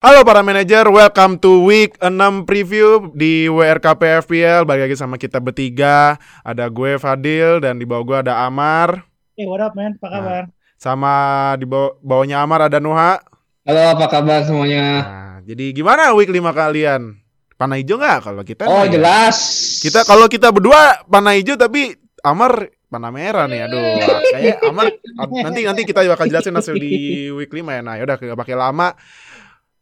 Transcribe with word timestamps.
Halo 0.00 0.24
para 0.24 0.40
manajer, 0.40 0.88
welcome 0.88 1.36
to 1.36 1.60
week 1.68 1.92
6 2.00 2.48
preview 2.48 3.12
di 3.12 3.52
WRKP 3.52 4.24
FPL 4.24 4.64
Balik 4.64 4.88
lagi 4.88 4.96
sama 4.96 5.20
kita 5.20 5.44
bertiga 5.44 6.16
Ada 6.40 6.72
gue 6.72 6.96
Fadil 6.96 7.60
dan 7.60 7.76
di 7.76 7.84
bawah 7.84 8.04
gue 8.08 8.16
ada 8.24 8.48
Amar 8.48 9.04
Eh, 9.36 9.44
what 9.44 9.60
up, 9.60 9.76
man? 9.76 10.00
Apa 10.00 10.08
Nah. 10.08 10.12
kabar? 10.16 10.42
Sama 10.80 11.12
di 11.60 11.68
bawah, 11.68 12.00
bawahnya 12.00 12.40
Amar 12.40 12.72
ada 12.72 12.80
Nuha 12.80 13.20
Halo, 13.68 13.82
apa 13.92 14.08
kabar 14.08 14.40
semuanya? 14.40 15.04
Nah, 15.04 15.36
jadi 15.44 15.76
gimana 15.76 16.16
week 16.16 16.32
5 16.32 16.48
kalian? 16.48 17.20
Panah 17.60 17.76
hijau 17.76 18.00
nggak 18.00 18.24
kalau 18.24 18.40
kita? 18.40 18.64
Oh, 18.64 18.88
nih? 18.88 18.96
jelas. 18.96 19.36
Kita 19.84 20.08
kalau 20.08 20.32
kita 20.32 20.48
berdua 20.48 21.04
panah 21.04 21.36
hijau 21.36 21.60
tapi 21.60 21.92
Amar 22.24 22.72
panah 22.88 23.12
merah 23.12 23.44
nih. 23.44 23.68
Aduh, 23.68 23.84
kayak 24.32 24.64
Amar 24.64 24.96
nanti 25.44 25.60
nanti 25.68 25.84
kita 25.84 26.08
bakal 26.08 26.24
jelasin 26.24 26.56
hasil 26.56 26.72
di 26.72 27.28
week 27.28 27.52
5 27.52 27.68
ya. 27.68 27.84
Nah, 27.84 28.00
yaudah 28.00 28.16
gak 28.16 28.40
pakai 28.40 28.56
lama. 28.56 28.96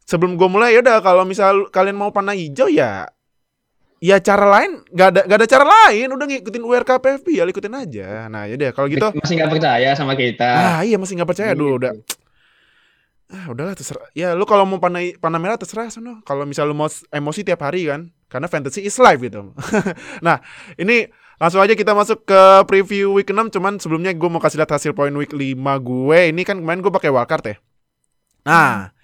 Sebelum 0.08 0.40
gue 0.40 0.48
mulai 0.48 0.72
yaudah 0.72 1.04
kalau 1.04 1.28
misal 1.28 1.68
kalian 1.68 2.00
mau 2.00 2.08
panah 2.08 2.32
hijau 2.32 2.72
ya 2.72 3.04
ya 3.98 4.22
cara 4.22 4.46
lain 4.46 4.86
gak 4.94 5.08
ada 5.12 5.20
gak 5.28 5.38
ada 5.44 5.46
cara 5.46 5.64
lain. 5.68 6.08
Udah 6.08 6.26
ngikutin 6.26 6.64
URKPFP 6.64 7.26
ya 7.36 7.44
ikutin 7.44 7.74
aja. 7.76 8.08
Nah 8.32 8.48
yaudah 8.48 8.72
kalau 8.72 8.88
gitu. 8.88 9.04
Masih 9.12 9.34
nggak 9.36 9.52
percaya 9.52 9.90
sama 9.92 10.16
kita. 10.16 10.48
ah 10.48 10.80
iya 10.80 10.96
masih 10.96 11.20
nggak 11.20 11.28
percaya. 11.28 11.52
Dulu 11.52 11.72
udah. 11.76 11.92
Ah 13.28 13.52
udahlah 13.52 13.76
terserah. 13.76 14.08
Ya 14.16 14.32
lu 14.32 14.48
kalau 14.48 14.64
mau 14.64 14.80
panah 14.80 15.04
panah 15.20 15.36
merah 15.36 15.60
terserah 15.60 15.92
sono 15.92 16.24
kalau 16.24 16.48
misal 16.48 16.64
lu 16.64 16.72
mau 16.72 16.88
emosi 17.12 17.44
tiap 17.44 17.60
hari 17.60 17.84
kan. 17.84 18.08
Karena 18.32 18.48
fantasy 18.48 18.88
is 18.88 18.96
life 18.96 19.20
gitu. 19.20 19.52
Nah 20.26 20.40
ini 20.80 21.04
langsung 21.36 21.60
aja 21.60 21.76
kita 21.76 21.92
masuk 21.92 22.24
ke 22.24 22.40
preview 22.64 23.14
week 23.14 23.30
6 23.30 23.54
cuman 23.54 23.78
sebelumnya 23.78 24.10
gue 24.10 24.28
mau 24.28 24.42
kasih 24.42 24.58
lihat 24.58 24.72
hasil 24.72 24.96
poin 24.96 25.12
week 25.12 25.36
5 25.36 25.52
gue. 25.84 26.18
Ini 26.32 26.42
kan 26.48 26.64
kemarin 26.64 26.80
gue 26.80 26.92
pakai 26.92 27.12
wildcard 27.12 27.44
ya. 27.44 27.56
Nah 28.48 28.96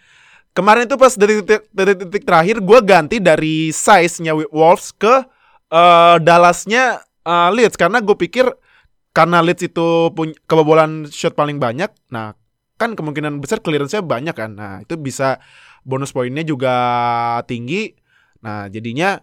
kemarin 0.55 0.87
itu 0.87 0.97
pas 0.97 1.13
dari 1.19 1.43
titik, 1.43 1.67
dari 1.75 1.93
titik 1.99 2.23
terakhir 2.25 2.63
gue 2.63 2.79
ganti 2.87 3.17
dari 3.19 3.75
size-nya 3.75 4.33
Wolves 4.55 4.95
ke 4.95 5.27
eh, 5.69 6.17
Dallas-nya 6.23 7.03
eh, 7.27 7.51
Leeds 7.53 7.75
karena 7.75 7.99
gue 8.01 8.17
pikir 8.17 8.47
karena 9.15 9.43
Leeds 9.43 9.67
itu 9.67 10.11
punya 10.15 10.35
kebobolan 10.47 11.11
shot 11.11 11.35
paling 11.35 11.59
banyak 11.59 11.91
nah 12.11 12.35
kan 12.75 12.99
kemungkinan 12.99 13.39
besar 13.39 13.63
clearance-nya 13.63 14.03
banyak 14.03 14.35
kan. 14.35 14.51
Nah, 14.59 14.75
itu 14.83 14.99
bisa 14.99 15.39
bonus 15.87 16.11
poinnya 16.11 16.43
juga 16.43 16.75
tinggi. 17.47 17.95
Nah, 18.43 18.67
jadinya 18.69 19.17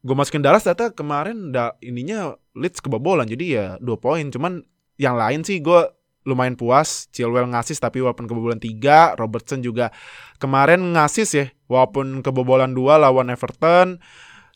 gue 0.00 0.14
masukin 0.16 0.40
Dallas 0.40 0.64
data 0.64 0.90
kemarin 0.94 1.52
da, 1.52 1.76
ininya 1.84 2.34
Leeds 2.56 2.80
kebobolan 2.80 3.28
jadi 3.28 3.44
ya 3.44 3.66
2 3.84 3.86
poin. 4.00 4.24
Cuman 4.32 4.64
yang 4.96 5.14
lain 5.20 5.44
sih 5.44 5.60
gue 5.60 5.80
lumayan 6.26 6.58
puas. 6.58 7.06
Chilwell 7.14 7.46
ngasis 7.46 7.78
tapi 7.78 8.02
walaupun 8.02 8.26
kebobolan 8.26 8.58
3, 8.58 9.14
Robertson 9.14 9.62
juga 9.62 9.94
kemarin 10.36 10.82
ngasis 10.92 11.28
ya 11.32 11.46
walaupun 11.70 12.20
kebobolan 12.20 12.74
2 12.74 12.98
lawan 12.98 13.30
Everton. 13.30 14.02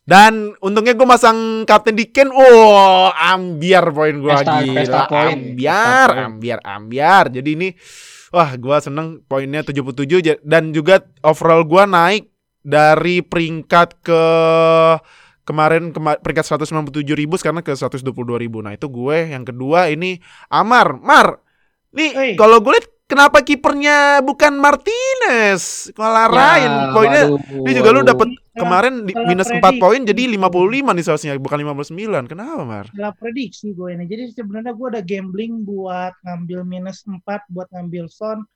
Dan 0.03 0.59
untungnya 0.59 0.99
gue 0.99 1.07
masang 1.07 1.63
Kapten 1.63 1.95
Diken, 1.95 2.35
wow, 2.35 3.15
ambiar 3.15 3.95
poin 3.95 4.19
gue 4.19 4.33
poin. 5.07 5.31
ambiar, 5.31 6.09
ambiar, 6.27 6.59
ambiar. 6.67 7.25
Jadi 7.31 7.49
ini, 7.55 7.69
wah, 8.35 8.51
gue 8.59 8.77
seneng 8.83 9.23
poinnya 9.31 9.63
77 9.63 10.19
ja- 10.19 10.41
dan 10.43 10.75
juga 10.75 11.07
overall 11.23 11.63
gue 11.63 11.85
naik 11.87 12.27
dari 12.61 13.23
peringkat 13.23 14.03
ke 14.03 14.23
kemarin 15.45 15.91
kema- 15.91 16.19
peringkat 16.19 16.47
197 16.47 17.15
ribu 17.15 17.35
sekarang 17.39 17.63
ke 17.63 17.71
122 17.75 18.39
ribu. 18.39 18.63
Nah 18.63 18.75
itu 18.75 18.87
gue 18.87 19.31
yang 19.31 19.43
kedua 19.43 19.91
ini 19.91 20.19
Amar, 20.51 20.99
Mar. 20.99 21.43
Nih 21.91 22.11
Hey. 22.15 22.33
kalau 22.39 22.63
gue 22.63 22.73
lihat 22.73 22.87
kenapa 23.05 23.43
kipernya 23.43 24.23
bukan 24.23 24.55
Martinez, 24.55 25.91
malah 25.99 26.31
Ryan. 26.31 26.73
Poinnya 26.91 27.23
Ya, 27.27 27.35
waduh, 27.35 27.67
ini 27.67 27.73
juga 27.75 27.91
lu 27.91 28.01
waduh. 28.01 28.11
dapat 28.15 28.29
kemarin 28.55 28.95
di, 29.03 29.13
minus 29.27 29.51
4 29.51 29.59
prediksi. 29.59 29.81
poin 29.83 30.01
jadi 30.07 30.23
55 30.31 30.95
nih 30.95 31.03
seharusnya 31.03 31.33
bukan 31.37 31.59
59. 31.59 32.31
Kenapa, 32.31 32.63
Mar? 32.63 32.87
Salah 32.87 33.15
prediksi 33.15 33.75
gue 33.75 33.89
ini. 33.91 34.07
Jadi 34.07 34.31
sebenarnya 34.31 34.73
gue 34.73 34.87
ada 34.95 35.03
gambling 35.03 35.67
buat 35.67 36.15
ngambil 36.23 36.61
minus 36.63 37.03
4 37.03 37.19
buat 37.51 37.67
ngambil 37.71 38.07
Son. 38.07 38.47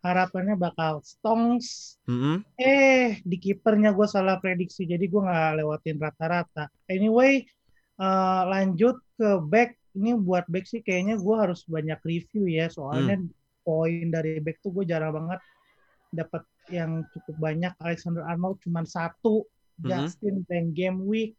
Harapannya 0.00 0.54
bakal 0.54 1.02
Stongs. 1.02 1.98
Mm-mm. 2.06 2.46
Eh, 2.54 3.18
di 3.26 3.36
kipernya 3.42 3.90
gue 3.90 4.06
salah 4.06 4.38
prediksi. 4.38 4.86
Jadi 4.86 5.10
gue 5.10 5.18
nggak 5.18 5.58
lewatin 5.58 5.98
rata-rata. 5.98 6.70
Anyway, 6.86 7.42
eh, 7.98 8.42
lanjut 8.46 9.02
ke 9.18 9.42
back. 9.42 9.74
Ini 9.96 10.12
buat 10.20 10.44
back 10.46 10.68
sih 10.68 10.84
kayaknya 10.84 11.16
gue 11.16 11.36
harus 11.40 11.64
banyak 11.64 11.96
review 12.04 12.44
ya. 12.46 12.68
Soalnya 12.68 13.16
poin 13.64 14.12
dari 14.12 14.36
back 14.44 14.60
tuh 14.60 14.70
gue 14.76 14.84
jarang 14.84 15.16
banget 15.16 15.40
dapat 16.12 16.44
yang 16.68 17.00
cukup 17.16 17.36
banyak. 17.40 17.72
Alexander 17.80 18.22
Arnold 18.28 18.60
cuma 18.60 18.84
satu. 18.84 19.48
Mhm. 19.76 19.88
Justin 19.88 20.36
Van 20.48 20.66
Game 20.72 21.00
Week. 21.04 21.32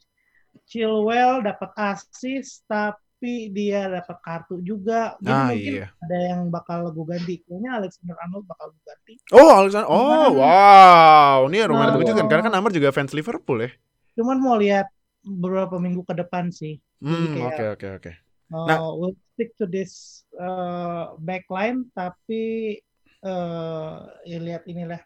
Chilwell 0.65 1.45
dapat 1.45 1.69
assist 1.77 2.65
tapi 2.65 3.53
dia 3.53 3.85
dapat 3.89 4.17
kartu 4.25 4.57
juga. 4.61 5.13
Jadi 5.21 5.29
Ah 5.33 5.49
mungkin 5.53 5.73
iya. 5.81 5.87
ada 6.01 6.17
yang 6.33 6.41
bakal 6.49 6.89
gue 6.89 7.05
ganti. 7.05 7.41
Kayaknya 7.45 7.71
Alexander 7.77 8.15
Arnold 8.25 8.45
bakal 8.49 8.73
gue 8.73 8.83
ganti. 8.85 9.13
Oh, 9.33 9.49
Alexander. 9.53 9.89
Oh, 9.89 10.01
Cuman- 10.01 10.33
wow. 10.37 11.37
Ini 11.49 11.57
lumayan 11.69 11.85
Nah, 11.85 11.93
mengejutkan 11.97 12.25
karena 12.25 12.43
kan 12.49 12.53
Amar 12.57 12.71
juga 12.73 12.89
fans 12.89 13.13
Liverpool 13.13 13.61
ya. 13.61 13.69
Cuman 14.17 14.37
mau 14.41 14.57
lihat 14.57 14.89
beberapa 15.21 15.77
minggu 15.77 16.01
ke 16.05 16.13
depan 16.17 16.49
sih. 16.49 16.81
Hmm, 16.97 17.37
oke 17.45 17.77
oke 17.77 17.87
oke. 18.01 18.11
Uh, 18.47 18.63
Nah. 18.63 18.79
we'll 18.91 19.11
stick 19.33 19.51
to 19.53 19.65
this 19.65 20.23
uh, 20.33 21.11
backline 21.19 21.83
tapi 21.91 22.79
uh, 23.21 24.07
ya 24.23 24.39
lihat 24.39 24.63
inilah 24.65 25.01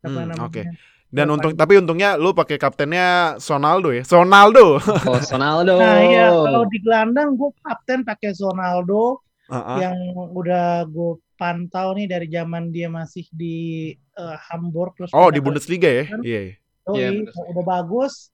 apa 0.00 0.06
Hmm, 0.08 0.30
namanya. 0.30 0.46
oke. 0.46 0.62
Dan 1.10 1.26
Depan. 1.26 1.34
untung 1.34 1.52
tapi 1.58 1.72
untungnya 1.76 2.14
lu 2.14 2.30
pakai 2.30 2.54
kaptennya 2.56 3.34
Sonaldo 3.36 3.90
ya. 3.90 4.06
Sonaldo. 4.06 4.78
Oh, 4.78 5.18
Ronaldo. 5.18 5.74
Nah 5.76 5.98
iya 6.00 6.30
kalau 6.30 6.62
di 6.64 6.78
gelandang 6.78 7.34
gue 7.34 7.50
kapten 7.60 8.06
pakai 8.06 8.30
Ronaldo 8.32 9.18
Heeh. 9.50 9.76
yang 9.82 9.96
udah 10.30 10.86
gue 10.86 11.18
pantau 11.34 11.98
nih 11.98 12.06
dari 12.06 12.30
zaman 12.30 12.70
dia 12.70 12.86
masih 12.86 13.26
di 13.34 13.90
uh, 14.14 14.38
Hamburg 14.46 14.94
terus 14.94 15.10
Oh, 15.10 15.26
di 15.28 15.42
Bundesliga 15.42 15.90
ya. 15.90 16.04
Iya. 16.22 16.40
iya. 16.46 16.54
Yoi, 16.86 16.96
Iya, 16.96 17.08
betul. 17.26 17.44
udah 17.50 17.64
bagus. 17.66 18.30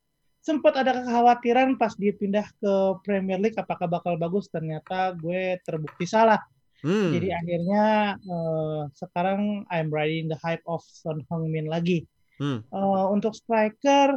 Sempat 0.46 0.78
ada 0.78 1.02
kekhawatiran 1.02 1.74
pas 1.74 1.90
dia 1.98 2.14
pindah 2.14 2.46
ke 2.62 2.72
Premier 3.02 3.42
League 3.42 3.58
apakah 3.58 3.90
bakal 3.90 4.14
bagus 4.14 4.46
ternyata 4.46 5.10
gue 5.18 5.58
terbukti 5.66 6.06
salah. 6.06 6.38
Hmm. 6.86 7.10
Jadi 7.10 7.34
akhirnya 7.34 8.14
eh, 8.14 8.80
sekarang 8.94 9.66
I'm 9.74 9.90
riding 9.90 10.30
the 10.30 10.38
hype 10.38 10.62
of 10.70 10.86
Son 10.86 11.26
Heung-min 11.26 11.66
lagi. 11.66 12.06
Hmm. 12.38 12.62
Eh, 12.62 13.06
untuk 13.10 13.34
striker 13.34 14.14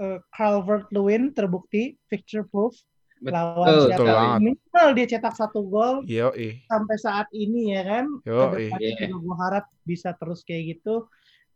uh, 0.00 0.18
Calvert 0.34 0.90
Lewin 0.90 1.30
terbukti 1.36 1.94
picture 2.10 2.42
proof 2.48 2.74
lawan 3.20 3.68
Betul 3.68 3.88
siapa 3.92 4.04
banget. 4.08 4.38
minimal 4.40 4.88
dia 4.96 5.06
cetak 5.12 5.34
satu 5.36 5.60
gol 5.68 6.00
Yo, 6.08 6.32
ih. 6.40 6.56
sampai 6.72 6.96
saat 6.96 7.28
ini 7.36 7.76
ya 7.76 7.84
kan. 7.84 8.04
Yo, 8.24 8.56
ih. 8.56 8.72
Ke 8.72 8.80
depannya 8.80 8.88
Iya. 8.88 8.96
juga 9.12 9.16
gue 9.20 9.36
harap 9.44 9.64
bisa 9.84 10.08
terus 10.16 10.40
kayak 10.40 10.62
gitu. 10.76 11.04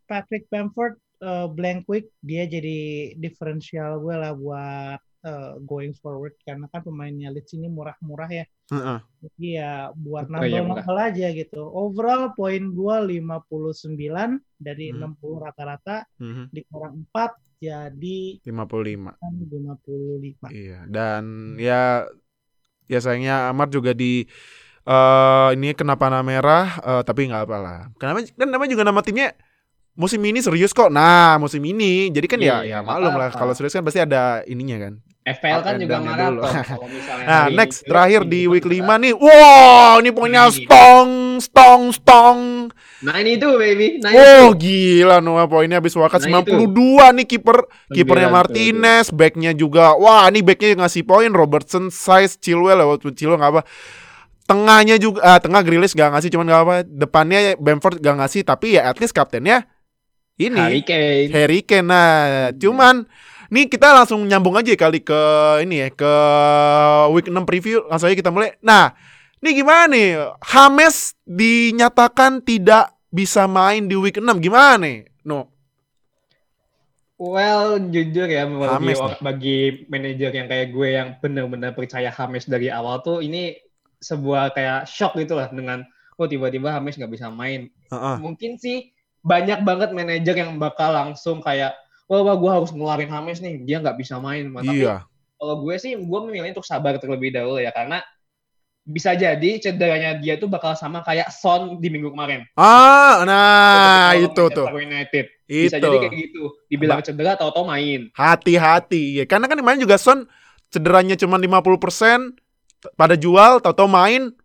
Patrick 0.04 0.44
Bamford 0.52 1.00
uh, 1.22 1.46
blank 1.46 1.86
quick 1.86 2.10
dia 2.18 2.48
jadi 2.48 3.12
diferensial 3.14 4.00
gue 4.00 4.14
lah 4.16 4.32
buat 4.32 4.98
uh, 5.24 5.56
going 5.64 5.94
forward 5.96 6.34
karena 6.42 6.68
kan 6.68 6.84
pemainnya 6.84 7.30
Leeds 7.30 7.52
ini 7.54 7.66
murah-murah 7.68 8.30
ya. 8.30 8.44
Heeh. 8.72 8.98
Jadi 9.24 9.48
ya 9.56 9.92
buat 9.92 10.28
Oh, 10.28 10.40
iya, 10.44 10.60
nambel-nambel 10.64 10.98
aja 11.00 11.26
gitu. 11.32 11.60
Overall 11.64 12.32
poin 12.32 12.72
gua 12.72 13.00
59 13.00 14.40
dari 14.56 14.92
Hmm. 14.92 15.16
60 15.16 15.40
rata-rata 15.40 16.04
Mhm. 16.20 16.52
dikurang 16.52 16.94
4 17.08 17.32
jadi 17.60 18.20
55. 18.44 19.16
55. 19.20 20.48
Iya, 20.52 20.84
dan 20.88 21.56
ya 21.56 22.04
ya 22.84 22.98
sayangnya 23.00 23.48
Amar 23.48 23.72
juga 23.72 23.96
di 23.96 24.28
eh 24.84 25.48
ini 25.56 25.72
kena 25.72 25.96
panah 25.96 26.20
merah 26.20 26.76
eh, 26.84 27.02
tapi 27.02 27.24
nggak 27.32 27.48
apa 27.48 27.56
lah. 27.56 27.80
Kenapa 27.96 28.20
kan 28.36 28.48
namanya 28.52 28.70
juga 28.76 28.84
nama 28.84 29.00
timnya 29.00 29.32
musim 29.94 30.20
ini 30.20 30.38
serius 30.38 30.70
kok. 30.70 30.88
Nah, 30.88 31.38
musim 31.38 31.62
ini. 31.62 32.10
Jadi 32.10 32.26
kan 32.26 32.38
ya 32.38 32.60
Iya, 32.60 32.78
ya 32.78 32.78
malum 32.80 33.10
lah 33.10 33.28
apa-apa. 33.28 33.38
kalau 33.38 33.52
serius 33.54 33.72
kan 33.72 33.82
pasti 33.82 33.98
ada 33.98 34.42
ininya 34.44 34.78
kan. 34.80 34.94
FPL 35.24 35.60
kan 35.62 35.74
juga 35.80 35.96
maraton. 35.98 36.36
dulu. 36.36 36.42
Kalau 36.44 36.88
misalnya 36.92 37.24
Nah, 37.24 37.44
next 37.48 37.80
ini 37.80 37.88
terakhir 37.88 38.20
di 38.22 38.40
minggu 38.44 38.52
week 38.52 38.66
depan 38.66 38.76
5 38.92 39.00
nih. 39.00 39.12
Wow, 39.16 39.94
ini 39.96 40.10
Ini. 40.44 40.56
stong 40.60 41.10
stong 41.40 41.82
stong. 41.90 42.38
Nah 43.00 43.14
ini 43.16 43.36
itu 43.36 43.48
baby. 43.50 43.88
Nah 44.00 44.10
Oh, 44.12 44.52
itu. 44.52 44.60
gila 44.60 45.18
Noah 45.18 45.44
poinnya 45.44 45.76
habis 45.76 45.92
wakat 45.94 46.24
Nah, 46.24 46.40
92 46.44 47.12
nih 47.14 47.26
kiper 47.26 47.58
kipernya 47.88 48.28
Martinez, 48.28 49.08
backnya 49.10 49.52
juga. 49.52 49.92
Wah, 49.94 50.28
ini 50.28 50.40
backnya 50.40 50.76
ngasih 50.76 51.04
poin 51.04 51.28
Robertson, 51.28 51.88
Size, 51.88 52.36
Chilwell 52.36 52.76
lewat 52.76 53.08
Chilwell 53.10 53.36
nggak 53.36 53.52
apa. 53.54 53.62
Tengahnya 54.44 55.00
juga 55.00 55.24
ah 55.24 55.40
tengah 55.40 55.64
Grilis 55.64 55.96
gak 55.96 56.12
ngasih 56.12 56.28
cuman 56.28 56.46
gak 56.46 56.62
apa. 56.62 56.74
Depannya 56.84 57.56
Bamford 57.56 57.96
gak 57.96 58.20
ngasih 58.20 58.44
tapi 58.44 58.76
ya 58.76 58.92
at 58.92 59.00
least 59.00 59.16
kaptennya 59.16 59.64
ini 60.38 60.58
Harry 60.58 60.82
Kane. 60.82 61.30
Harry 61.30 61.60
Kane. 61.62 61.86
Nah, 61.86 62.50
cuman 62.58 63.06
nih 63.52 63.70
kita 63.70 63.94
langsung 63.94 64.26
nyambung 64.26 64.58
aja 64.58 64.74
kali 64.74 64.98
ke 64.98 65.22
ini 65.62 65.86
ya 65.86 65.88
ke 65.94 66.12
week 67.14 67.30
6 67.30 67.46
preview 67.46 67.86
langsung 67.86 68.10
aja 68.10 68.18
kita 68.18 68.34
mulai. 68.34 68.58
Nah, 68.58 68.94
ini 69.38 69.50
gimana 69.54 69.84
nih? 69.92 70.08
Hames 70.42 71.14
dinyatakan 71.22 72.42
tidak 72.42 72.90
bisa 73.14 73.46
main 73.46 73.86
di 73.86 73.94
week 73.94 74.18
6 74.18 74.26
gimana 74.42 74.82
nih? 74.82 75.06
No. 75.22 75.52
Well, 77.14 77.78
jujur 77.94 78.26
ya 78.26 78.42
bagi, 78.42 78.90
Hames 78.90 79.00
bagi 79.22 79.86
manajer 79.86 80.34
yang 80.34 80.50
kayak 80.50 80.68
gue 80.74 80.88
yang 80.90 81.08
benar-benar 81.22 81.70
percaya 81.78 82.10
Hames 82.10 82.50
dari 82.50 82.74
awal 82.74 83.06
tuh 83.06 83.22
ini 83.22 83.54
sebuah 84.02 84.50
kayak 84.50 84.90
shock 84.90 85.14
gitu 85.14 85.38
lah 85.38 85.46
dengan 85.48 85.86
oh 86.18 86.26
tiba-tiba 86.26 86.74
Hames 86.74 86.98
nggak 86.98 87.12
bisa 87.14 87.30
main. 87.30 87.70
Heeh. 87.94 88.16
Mungkin 88.18 88.58
sih 88.58 88.93
banyak 89.24 89.64
banget 89.64 89.90
manajer 89.96 90.36
yang 90.36 90.60
bakal 90.60 90.92
langsung 90.92 91.40
kayak 91.40 91.72
wah, 92.06 92.20
wah 92.20 92.36
gue 92.36 92.50
harus 92.52 92.70
ngeluarin 92.70 93.08
Hames 93.08 93.40
nih 93.40 93.64
dia 93.64 93.80
nggak 93.80 93.96
bisa 93.96 94.20
main. 94.20 94.52
Tapi 94.52 94.84
Iya. 94.84 95.08
kalau 95.40 95.64
gue 95.64 95.74
sih 95.80 95.96
gue 95.96 96.20
memilih 96.28 96.52
untuk 96.52 96.68
sabar 96.68 97.00
terlebih 97.00 97.32
dahulu 97.32 97.56
ya 97.58 97.72
karena 97.72 98.04
bisa 98.84 99.16
jadi 99.16 99.64
cederanya 99.64 100.20
dia 100.20 100.36
tuh 100.36 100.44
bakal 100.44 100.76
sama 100.76 101.00
kayak 101.00 101.32
Son 101.32 101.80
di 101.80 101.88
minggu 101.88 102.12
kemarin. 102.12 102.44
Ah, 102.52 103.24
nah 103.24 104.12
itu 104.12 104.44
tuh. 104.52 104.68
United. 104.76 105.24
Bisa 105.48 105.80
Itu. 105.80 105.88
jadi 105.88 105.96
kayak 106.04 106.14
gitu. 106.20 106.42
Dibilang 106.68 107.00
cedera 107.00 107.32
atau 107.32 107.64
main. 107.64 108.12
Hati-hati 108.12 109.20
ya. 109.20 109.24
Karena 109.24 109.48
kan 109.48 109.56
kemarin 109.56 109.80
juga 109.80 109.96
Son 109.96 110.28
cederanya 110.68 111.16
cuma 111.16 111.40
50% 111.40 112.36
pada 112.92 113.16
jual 113.16 113.64
tahu-tahu 113.64 113.88
main 113.88 114.36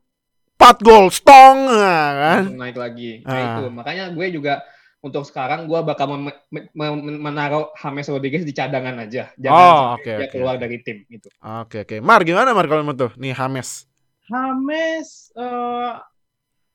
4 0.59 0.83
gol 0.83 1.07
stong 1.07 1.71
nah, 1.71 2.09
kan. 2.13 2.43
naik 2.51 2.75
lagi. 2.75 3.23
Nah 3.23 3.31
Ah. 3.31 3.43
itu 3.55 3.63
makanya 3.71 4.11
gue 4.11 4.27
juga 4.29 4.59
untuk 4.99 5.23
sekarang 5.23 5.63
gue 5.63 5.79
bakal 5.79 6.11
mem- 6.11 6.35
mem- 6.51 7.23
menaruh 7.23 7.71
James 7.73 8.11
Rodriguez 8.11 8.43
di 8.43 8.51
cadangan 8.51 8.99
aja. 8.99 9.31
Jangan 9.39 9.55
Oh, 9.55 9.83
oke, 9.95 10.03
dia 10.03 10.27
oke. 10.27 10.33
keluar 10.35 10.59
dari 10.59 10.83
tim 10.83 11.07
gitu. 11.07 11.31
Oke 11.39 11.87
oke. 11.87 12.03
Mar 12.03 12.27
gimana 12.27 12.51
Mar 12.51 12.67
kalau 12.67 12.83
menurut 12.83 12.99
tuh? 12.99 13.11
Nih 13.15 13.31
Hames. 13.31 13.87
Hames, 14.27 15.31
eh 15.33 15.93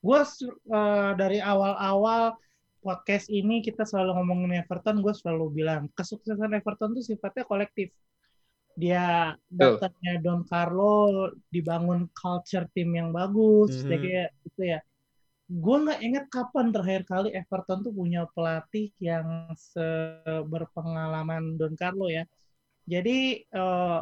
gue 0.01 0.21
dari 1.15 1.39
awal-awal 1.39 2.41
podcast 2.81 3.29
ini 3.29 3.61
kita 3.61 3.85
selalu 3.85 4.17
ngomongin 4.17 4.61
Everton, 4.61 5.01
gue 5.01 5.13
selalu 5.13 5.45
bilang 5.55 5.89
kesuksesan 5.93 6.53
Everton 6.53 6.93
tuh 6.93 7.05
sifatnya 7.05 7.45
kolektif. 7.45 7.93
Dia 8.75 9.31
datangnya 9.49 10.19
Don 10.19 10.43
Carlo 10.51 11.31
dibangun 11.55 12.11
culture 12.11 12.67
tim 12.75 12.91
yang 12.95 13.15
bagus, 13.15 13.83
Mhm. 13.83 13.87
dia 13.87 13.99
kayak 14.03 14.29
gitu 14.43 14.63
ya. 14.67 14.79
Gue 15.47 15.77
nggak 15.85 16.01
inget 16.03 16.25
kapan 16.33 16.73
terakhir 16.75 17.03
kali 17.07 17.29
Everton 17.37 17.85
tuh 17.87 17.93
punya 17.95 18.27
pelatih 18.35 18.91
yang 18.99 19.53
seberpengalaman 19.55 21.55
Don 21.61 21.77
Carlo 21.79 22.11
ya. 22.11 22.27
Jadi 22.85 23.47
eh, 23.47 24.01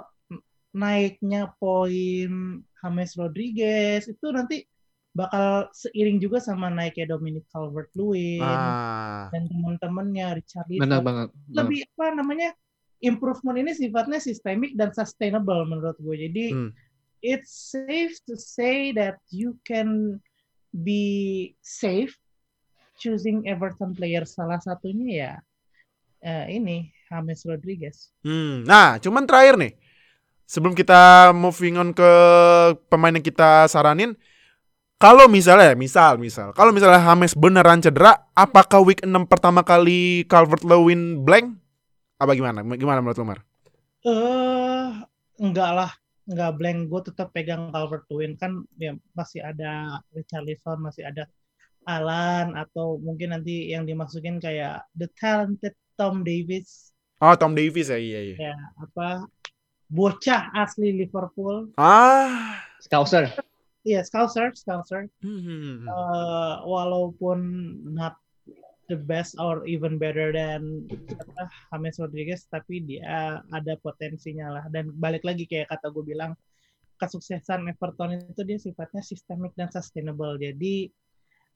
naiknya 0.73 1.53
poin 1.61 2.65
James 2.65 3.13
Rodriguez 3.21 4.09
itu 4.09 4.27
nanti 4.33 4.65
bakal 5.13 5.69
seiring 5.77 6.17
juga 6.17 6.41
sama 6.41 6.73
naiknya 6.73 7.13
Dominic 7.13 7.45
Calvert-Lewin 7.53 8.41
Ah. 8.41 9.29
dan 9.29 9.45
teman-temannya 9.53 10.41
Richard 10.41 10.65
Benar 10.73 11.05
banget. 11.05 11.29
lebih 11.53 11.85
apa 11.93 12.07
namanya 12.17 12.57
improvement 13.03 13.59
ini 13.59 13.75
sifatnya 13.75 14.23
sistemik 14.23 14.79
dan 14.79 14.95
sustainable 14.95 15.67
menurut 15.67 15.99
gue 15.99 16.17
jadi 16.31 16.47
Hmm. 16.55 16.71
it's 17.21 17.75
safe 17.75 18.17
to 18.25 18.39
say 18.39 18.95
that 18.95 19.19
you 19.29 19.59
can 19.67 20.19
be 20.71 21.53
safe 21.61 22.15
choosing 22.97 23.45
Everton 23.45 23.93
player 23.93 24.23
salah 24.23 24.63
satunya 24.63 25.11
ya 25.11 25.33
eh, 26.23 26.57
ini 26.57 26.89
James 27.11 27.43
Rodriguez 27.45 28.09
Hmm. 28.23 28.63
Nah, 28.65 28.97
cuman 29.03 29.27
terakhir 29.27 29.59
nih. 29.59 29.75
Sebelum 30.47 30.77
kita 30.77 31.33
moving 31.33 31.81
on 31.81 31.97
ke 31.97 32.11
pemain 32.93 33.15
yang 33.15 33.25
kita 33.25 33.65
saranin, 33.73 34.13
kalau 35.01 35.25
misalnya, 35.25 35.73
misal, 35.73 36.21
misal, 36.21 36.53
kalau 36.53 36.71
misalnya 36.71 37.01
Hames 37.01 37.33
beneran 37.33 37.81
cedera, 37.81 38.29
apakah 38.37 38.85
week 38.85 39.01
6 39.01 39.27
pertama 39.27 39.65
kali 39.65 40.29
Calvert 40.29 40.63
Lewin 40.63 41.25
blank? 41.25 41.57
Apa 42.23 42.33
gimana? 42.33 42.63
Gimana 42.79 43.03
menurut 43.03 43.19
lu, 43.19 43.27
Mar? 43.27 43.41
eh 44.03 44.91
enggak 45.39 45.71
lah 45.79 45.91
enggak 46.27 46.51
blank 46.59 46.79
gue 46.91 47.01
tetap 47.07 47.31
pegang 47.31 47.71
Calvert 47.71 48.03
Lewin 48.11 48.35
kan 48.35 48.67
ya 48.75 48.99
masih 49.15 49.39
ada 49.39 50.03
Richarlison 50.11 50.83
masih 50.83 51.07
ada 51.07 51.31
Alan 51.87 52.59
atau 52.59 52.99
mungkin 52.99 53.31
nanti 53.31 53.71
yang 53.71 53.87
dimasukin 53.87 54.43
kayak 54.43 54.83
the 54.99 55.07
talented 55.15 55.79
Tom 55.95 56.27
Davis 56.27 56.91
Oh, 57.23 57.39
Tom 57.39 57.55
Davis 57.55 57.87
ya, 57.87 57.99
iya, 58.03 58.35
iya. 58.35 58.37
ya 58.51 58.55
apa 58.83 59.31
bocah 59.87 60.51
asli 60.51 60.91
Liverpool 60.91 61.71
Ah. 61.79 62.59
Scouser. 62.83 63.31
iya 63.87 64.03
Scouser 64.03 64.51
Scouser 64.59 65.07
Hmm. 65.23 65.87
Eh, 65.87 66.55
walaupun 66.67 67.39
not 67.87 68.19
the 68.93 69.01
best 69.01 69.41
or 69.41 69.65
even 69.65 69.97
better 69.97 70.29
than 70.29 70.85
apa, 71.17 71.49
James 71.73 71.97
Rodriguez 71.97 72.45
tapi 72.53 72.85
dia 72.85 73.41
ada 73.49 73.73
potensinya 73.81 74.61
lah. 74.61 74.65
Dan 74.69 74.93
balik 75.01 75.25
lagi 75.25 75.49
kayak 75.49 75.73
kata 75.73 75.89
gue 75.89 76.05
bilang 76.05 76.37
kesuksesan 77.01 77.73
Everton 77.73 78.21
itu 78.21 78.43
dia 78.45 78.61
sifatnya 78.61 79.01
sistemik 79.01 79.57
dan 79.57 79.73
sustainable. 79.73 80.37
Jadi 80.37 80.93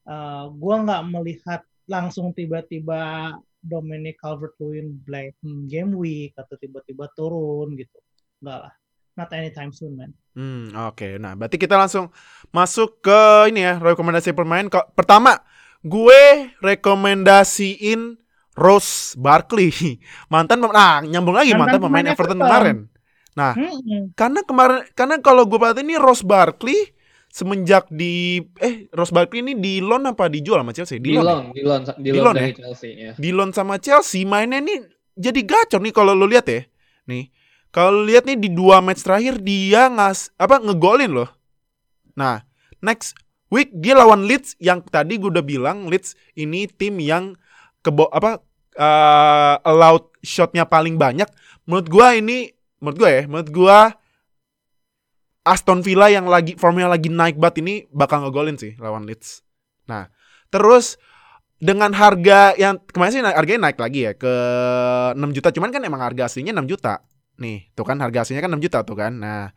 eh, 0.08 0.46
gue 0.48 0.76
nggak 0.80 1.02
melihat 1.12 1.60
langsung 1.86 2.32
tiba-tiba 2.32 3.30
Dominic 3.62 4.18
Calvert-Lewin 4.22 5.02
blank 5.04 5.34
game 5.68 5.92
week 5.94 6.32
atau 6.38 6.56
tiba-tiba 6.56 7.10
turun 7.14 7.76
gitu. 7.76 7.98
Enggak 8.40 8.58
lah. 8.70 8.74
Not 9.16 9.32
anytime 9.32 9.72
soon 9.72 9.96
man. 9.96 10.12
Hmm, 10.36 10.68
oke. 10.92 11.16
Nah, 11.16 11.32
berarti 11.32 11.56
kita 11.56 11.72
langsung 11.72 12.12
masuk 12.52 13.00
ke 13.00 13.48
ini 13.48 13.64
ya, 13.64 13.80
rekomendasi 13.80 14.36
pemain. 14.36 14.68
Pertama, 14.68 15.40
gue 15.86 16.22
rekomendasiin 16.58 18.18
Rose 18.58 19.14
Barkley. 19.14 19.70
Mantan 20.32 20.64
nah, 20.66 21.04
nyambung 21.04 21.36
lagi 21.36 21.54
mantan, 21.54 21.78
Mantan 21.78 21.80
pemain 21.86 22.02
pemain 22.02 22.06
Everton 22.10 22.38
Everton. 22.38 22.40
kemarin. 22.42 22.76
Nah, 23.36 23.52
Mm-mm. 23.52 24.16
karena 24.16 24.40
kemarin 24.48 24.80
karena 24.96 25.16
kalau 25.20 25.44
gue 25.44 25.60
perhatiin 25.60 25.92
ini 25.92 25.96
Rose 26.00 26.24
Barkley 26.24 26.96
semenjak 27.28 27.84
di 27.92 28.40
eh 28.64 28.88
Rose 28.96 29.12
Barkley 29.12 29.44
ini 29.44 29.52
di 29.60 29.84
loan 29.84 30.08
apa 30.08 30.26
dijual 30.32 30.64
sama 30.64 30.72
Chelsea? 30.72 30.96
Di 30.96 31.12
loan 31.12 31.20
ya? 31.20 31.24
loan, 31.28 31.44
di 31.52 31.62
loan, 31.62 31.80
di 32.00 32.10
Di 32.10 32.18
loan 32.18 32.24
loan 32.24 32.34
dari 32.34 32.48
ya? 32.48 32.56
Chelsea 32.56 32.90
ya. 32.96 33.12
di 33.12 33.30
loan 33.36 33.50
sama 33.52 33.76
Chelsea 33.76 34.24
mainnya 34.24 34.64
nih 34.64 34.88
jadi 35.16 35.40
gacor 35.44 35.80
nih 35.84 35.92
kalau 35.92 36.16
lu 36.16 36.24
lihat 36.24 36.48
ya. 36.48 36.64
Nih. 37.06 37.28
Kalau 37.68 38.08
lihat 38.08 38.24
nih 38.24 38.40
di 38.40 38.48
dua 38.56 38.80
match 38.80 39.04
terakhir 39.04 39.36
dia 39.44 39.92
ngas 39.92 40.32
apa 40.40 40.64
ngegolin 40.64 41.12
loh. 41.12 41.28
Nah, 42.16 42.40
next 42.80 43.12
week 43.56 43.72
dia 43.72 43.96
lawan 43.96 44.28
Leeds 44.28 44.60
yang 44.60 44.84
tadi 44.84 45.16
gue 45.16 45.32
udah 45.32 45.40
bilang 45.40 45.88
Leeds 45.88 46.12
ini 46.36 46.68
tim 46.68 47.00
yang 47.00 47.32
kebo 47.80 48.12
apa 48.12 48.44
eh, 48.76 49.56
allowed 49.64 50.12
shotnya 50.26 50.68
paling 50.68 51.00
banyak. 51.00 51.30
Menurut 51.64 51.86
gua 51.88 52.18
ini 52.18 52.50
menurut 52.82 52.98
gua 52.98 53.10
ya, 53.10 53.22
menurut 53.24 53.50
gua 53.54 53.78
Aston 55.46 55.80
Villa 55.86 56.10
yang 56.10 56.26
lagi 56.26 56.58
formnya 56.58 56.90
lagi 56.90 57.06
naik 57.06 57.38
banget 57.38 57.62
ini 57.62 57.74
bakal 57.94 58.26
ngegolin 58.26 58.58
sih 58.58 58.74
lawan 58.82 59.06
Leeds. 59.06 59.46
Nah, 59.86 60.10
terus 60.50 60.98
dengan 61.56 61.94
harga 61.96 62.52
yang 62.58 62.76
kemarin 62.90 63.12
sih 63.14 63.22
harganya 63.24 63.70
naik 63.70 63.78
lagi 63.80 64.00
ya 64.04 64.12
ke 64.12 64.34
6 65.16 65.22
juta 65.32 65.48
cuman 65.56 65.72
kan 65.72 65.80
emang 65.88 66.04
harga 66.04 66.28
aslinya 66.28 66.52
6 66.52 66.68
juta 66.68 67.00
nih 67.40 67.72
tuh 67.72 67.86
kan 67.88 67.96
harga 67.96 68.28
aslinya 68.28 68.44
kan 68.44 68.52
6 68.60 68.64
juta 68.68 68.78
tuh 68.84 68.92
kan 68.92 69.12
nah 69.16 69.56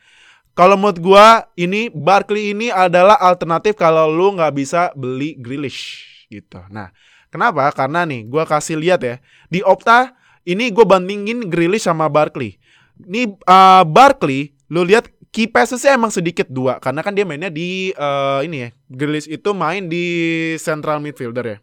kalau 0.54 0.76
menurut 0.76 1.00
gua 1.02 1.48
ini 1.58 1.90
Barkley 1.90 2.54
ini 2.54 2.70
adalah 2.70 3.18
alternatif 3.20 3.76
kalau 3.78 4.10
lu 4.10 4.38
nggak 4.38 4.54
bisa 4.54 4.82
beli 4.94 5.36
Grealish 5.40 6.06
gitu 6.30 6.62
nah 6.70 6.94
kenapa 7.34 7.70
karena 7.74 8.06
nih 8.06 8.28
gua 8.30 8.46
kasih 8.46 8.78
lihat 8.78 9.02
ya 9.02 9.16
di 9.50 9.66
Opta 9.66 10.14
ini 10.48 10.74
gue 10.74 10.86
bandingin 10.88 11.46
Grealish 11.46 11.86
sama 11.86 12.10
Barkley 12.10 12.58
ini 13.06 13.38
uh, 13.46 13.84
Barkley 13.86 14.56
lu 14.72 14.82
lihat 14.86 15.10
key 15.30 15.46
passesnya 15.46 15.94
emang 15.94 16.10
sedikit 16.10 16.50
dua 16.50 16.82
karena 16.82 17.06
kan 17.06 17.14
dia 17.14 17.26
mainnya 17.26 17.54
di 17.54 17.94
uh, 17.94 18.42
ini 18.42 18.66
ya 18.66 18.70
Grealish 18.90 19.30
itu 19.30 19.54
main 19.54 19.86
di 19.86 20.06
central 20.58 21.04
midfielder 21.04 21.46
ya 21.46 21.60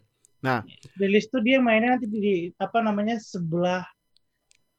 rilis 1.01 1.25
tuh 1.27 1.41
dia 1.41 1.57
mainnya 1.57 1.97
nanti 1.97 2.07
di 2.07 2.53
apa 2.61 2.79
namanya 2.79 3.17
sebelah 3.17 3.83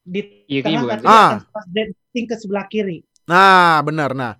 di 0.09 0.21
Kiri 0.47 0.65
tengah 0.65 0.97
sih? 0.97 1.05
Ah. 1.05 1.37
pas 1.53 1.65
ke 2.09 2.35
sebelah 2.39 2.65
kiri. 2.71 3.05
Nah, 3.29 3.85
benar. 3.85 4.17
Nah, 4.17 4.33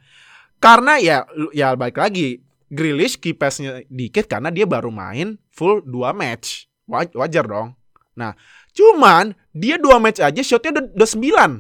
karena 0.58 0.98
ya 0.98 1.30
ya 1.54 1.78
baik 1.78 2.02
lagi 2.02 2.42
Grealish 2.70 3.22
key 3.22 3.38
pass-nya 3.38 3.86
dikit 3.90 4.26
karena 4.26 4.50
dia 4.50 4.66
baru 4.66 4.90
main 4.90 5.38
full 5.54 5.86
2 5.86 6.10
match. 6.14 6.66
Waj- 6.90 7.14
Wajar 7.14 7.46
dong. 7.46 7.78
Nah, 8.18 8.34
cuman 8.74 9.38
dia 9.54 9.78
2 9.78 10.02
match 10.02 10.18
aja 10.22 10.42
shotnya 10.42 10.82
udah, 10.82 10.86
udah 10.98 11.10
9. 11.10 11.52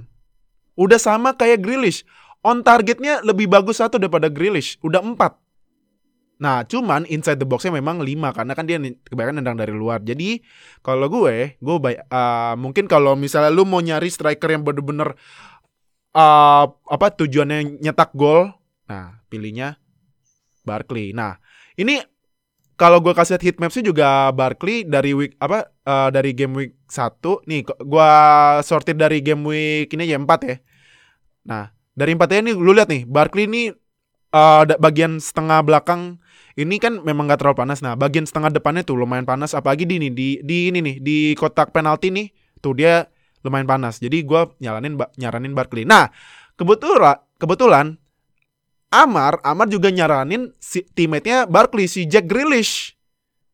Udah 0.73 0.99
sama 1.01 1.37
kayak 1.37 1.61
Grealish. 1.61 2.01
On 2.41 2.63
targetnya 2.63 3.21
lebih 3.21 3.45
bagus 3.45 3.77
satu 3.77 4.01
daripada 4.01 4.31
Grealish. 4.31 4.81
Udah 4.81 5.01
4. 5.05 5.37
Nah, 6.39 6.63
cuman 6.63 7.03
inside 7.11 7.35
the 7.35 7.43
box-nya 7.43 7.75
memang 7.75 7.99
5 7.99 8.31
karena 8.31 8.55
kan 8.55 8.63
dia 8.63 8.79
kebanyakan 8.79 9.43
nendang 9.43 9.59
dari 9.59 9.75
luar. 9.75 9.99
Jadi, 9.99 10.39
kalau 10.79 11.11
gue, 11.11 11.59
gue 11.59 11.75
eh, 11.99 12.53
mungkin 12.55 12.87
kalau 12.87 13.19
misalnya 13.19 13.51
lu 13.51 13.67
mau 13.67 13.83
nyari 13.83 14.07
striker 14.07 14.47
yang 14.47 14.63
bener-bener 14.63 15.19
eh, 16.15 16.65
apa 16.69 17.07
tujuannya 17.13 17.81
nyetak 17.81 18.13
gol, 18.17 18.53
nah 18.89 19.21
pilihnya 19.29 19.77
Barkley. 20.65 21.13
Nah, 21.13 21.37
ini 21.77 22.01
kalau 22.79 23.03
gue 23.03 23.11
kasih 23.11 23.41
heat 23.41 23.57
map 23.59 23.73
sih 23.75 23.83
juga 23.83 24.31
Barkley 24.31 24.87
dari 24.87 25.11
week 25.11 25.35
apa 25.41 25.69
eh, 25.85 26.09
dari 26.13 26.31
game 26.31 26.53
week 26.55 26.73
1 26.89 27.43
nih 27.45 27.67
gua 27.85 28.09
sortir 28.63 28.95
dari 28.95 29.19
game 29.21 29.43
week 29.45 29.93
ini 29.93 30.09
ya 30.09 30.17
4 30.17 30.39
ya. 30.45 30.57
Nah, 31.49 31.73
dari 31.97 32.13
empatnya 32.13 32.39
ini 32.45 32.51
lu 32.53 32.71
lihat 32.71 32.89
nih, 32.89 33.03
Barkley 33.09 33.49
ini 33.49 33.73
da- 34.31 34.77
bagian 34.77 35.17
setengah 35.17 35.65
belakang 35.65 36.21
ini 36.59 36.77
kan 36.77 37.01
memang 37.01 37.31
gak 37.31 37.41
terlalu 37.41 37.65
panas. 37.65 37.79
Nah, 37.81 37.95
bagian 37.97 38.27
setengah 38.27 38.53
depannya 38.53 38.83
tuh 38.85 38.99
lumayan 38.99 39.25
panas 39.25 39.55
apalagi 39.57 39.87
di 39.87 39.95
ini 39.97 40.09
di 40.11 40.27
di 40.43 40.69
ini 40.69 40.79
nih 40.83 40.95
di 41.01 41.17
kotak 41.33 41.71
penalti 41.73 42.11
nih. 42.13 42.27
Tuh 42.59 42.75
dia 42.75 43.07
lumayan 43.41 43.65
panas. 43.65 43.97
Jadi 43.97 44.23
gua 44.23 44.51
nyaranin 44.57 44.95
nyaranin 45.15 45.53
Barkley. 45.53 45.83
Nah, 45.83 46.11
kebetulan 46.55 47.17
kebetulan 47.37 47.95
Amar, 48.89 49.37
Amar 49.45 49.69
juga 49.69 49.93
nyaranin 49.93 50.49
si 50.57 50.81
teammate-nya 50.81 51.45
Barkley 51.45 51.85
si 51.85 52.09
Jack 52.09 52.25
Grealish. 52.25 52.97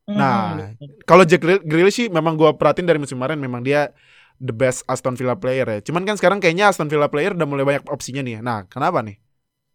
Nah, 0.08 0.56
Hmm, 0.72 0.78
Kalau 1.04 1.26
Jack 1.26 1.42
Greal- 1.42 1.66
Grealish 1.66 1.98
sih 1.98 2.08
memang 2.08 2.38
gua 2.38 2.56
perhatiin 2.56 2.88
dari 2.88 3.02
musim 3.02 3.20
kemarin 3.20 3.42
memang 3.42 3.60
dia 3.60 3.92
the 4.38 4.54
best 4.54 4.86
Aston 4.86 5.18
Villa 5.18 5.36
player 5.36 5.66
ya. 5.68 5.80
Cuman 5.82 6.06
kan 6.06 6.16
sekarang 6.16 6.40
kayaknya 6.40 6.72
Aston 6.72 6.88
Villa 6.88 7.10
player 7.10 7.34
udah 7.34 7.48
mulai 7.50 7.66
banyak 7.66 7.84
opsinya 7.90 8.22
nih. 8.22 8.40
Nah, 8.40 8.64
kenapa 8.70 9.02
nih? 9.02 9.18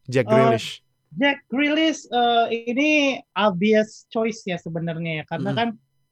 Jack 0.07 0.27
Oh, 0.27 0.33
Grealish. 0.33 0.81
Jack 1.11 1.43
Grealish 1.47 2.07
eh, 2.07 2.47
ini 2.71 2.91
obvious 3.35 4.07
choice 4.09 4.47
ya 4.47 4.57
sebenarnya 4.57 5.23
ya 5.23 5.25
karena 5.27 5.51
Mm. 5.53 5.59
kan 5.59 5.69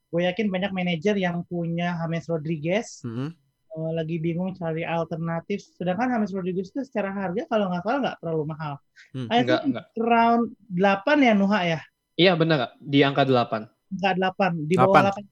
gue 0.09 0.23
yakin 0.27 0.47
banyak 0.49 0.73
manajer 0.75 1.15
yang 1.15 1.47
punya 1.47 1.95
James 1.95 2.27
Rodriguez 2.27 3.01
Mm-mm. 3.07 3.31
Eh, 3.79 3.93
lagi 3.95 4.17
bingung 4.19 4.51
cari 4.53 4.83
alternatif 4.83 5.63
sedangkan 5.79 6.11
James 6.11 6.35
Rodriguez 6.35 6.69
itu 6.69 6.83
secara 6.83 7.15
harga 7.15 7.47
kalau 7.47 7.71
nggak 7.71 7.83
salah 7.83 7.99
nggak 8.03 8.17
terlalu 8.19 8.45
mahal. 8.45 8.75
Hmm, 9.15 9.29
I 9.31 9.47
enggak, 9.47 9.61
enggak. 9.63 9.85
around 9.95 10.43
8 10.69 11.23
ya 11.23 11.33
Nuha 11.33 11.61
ya 11.65 11.81
Iya 12.19 12.33
benar, 12.35 12.75
di 12.83 13.07
angka 13.07 13.23
8. 13.23 13.71
nggak 13.95 14.15
8 14.19 14.67
di 14.67 14.75
bawah 14.75 15.15
8 15.15 15.15
kan 15.15 15.25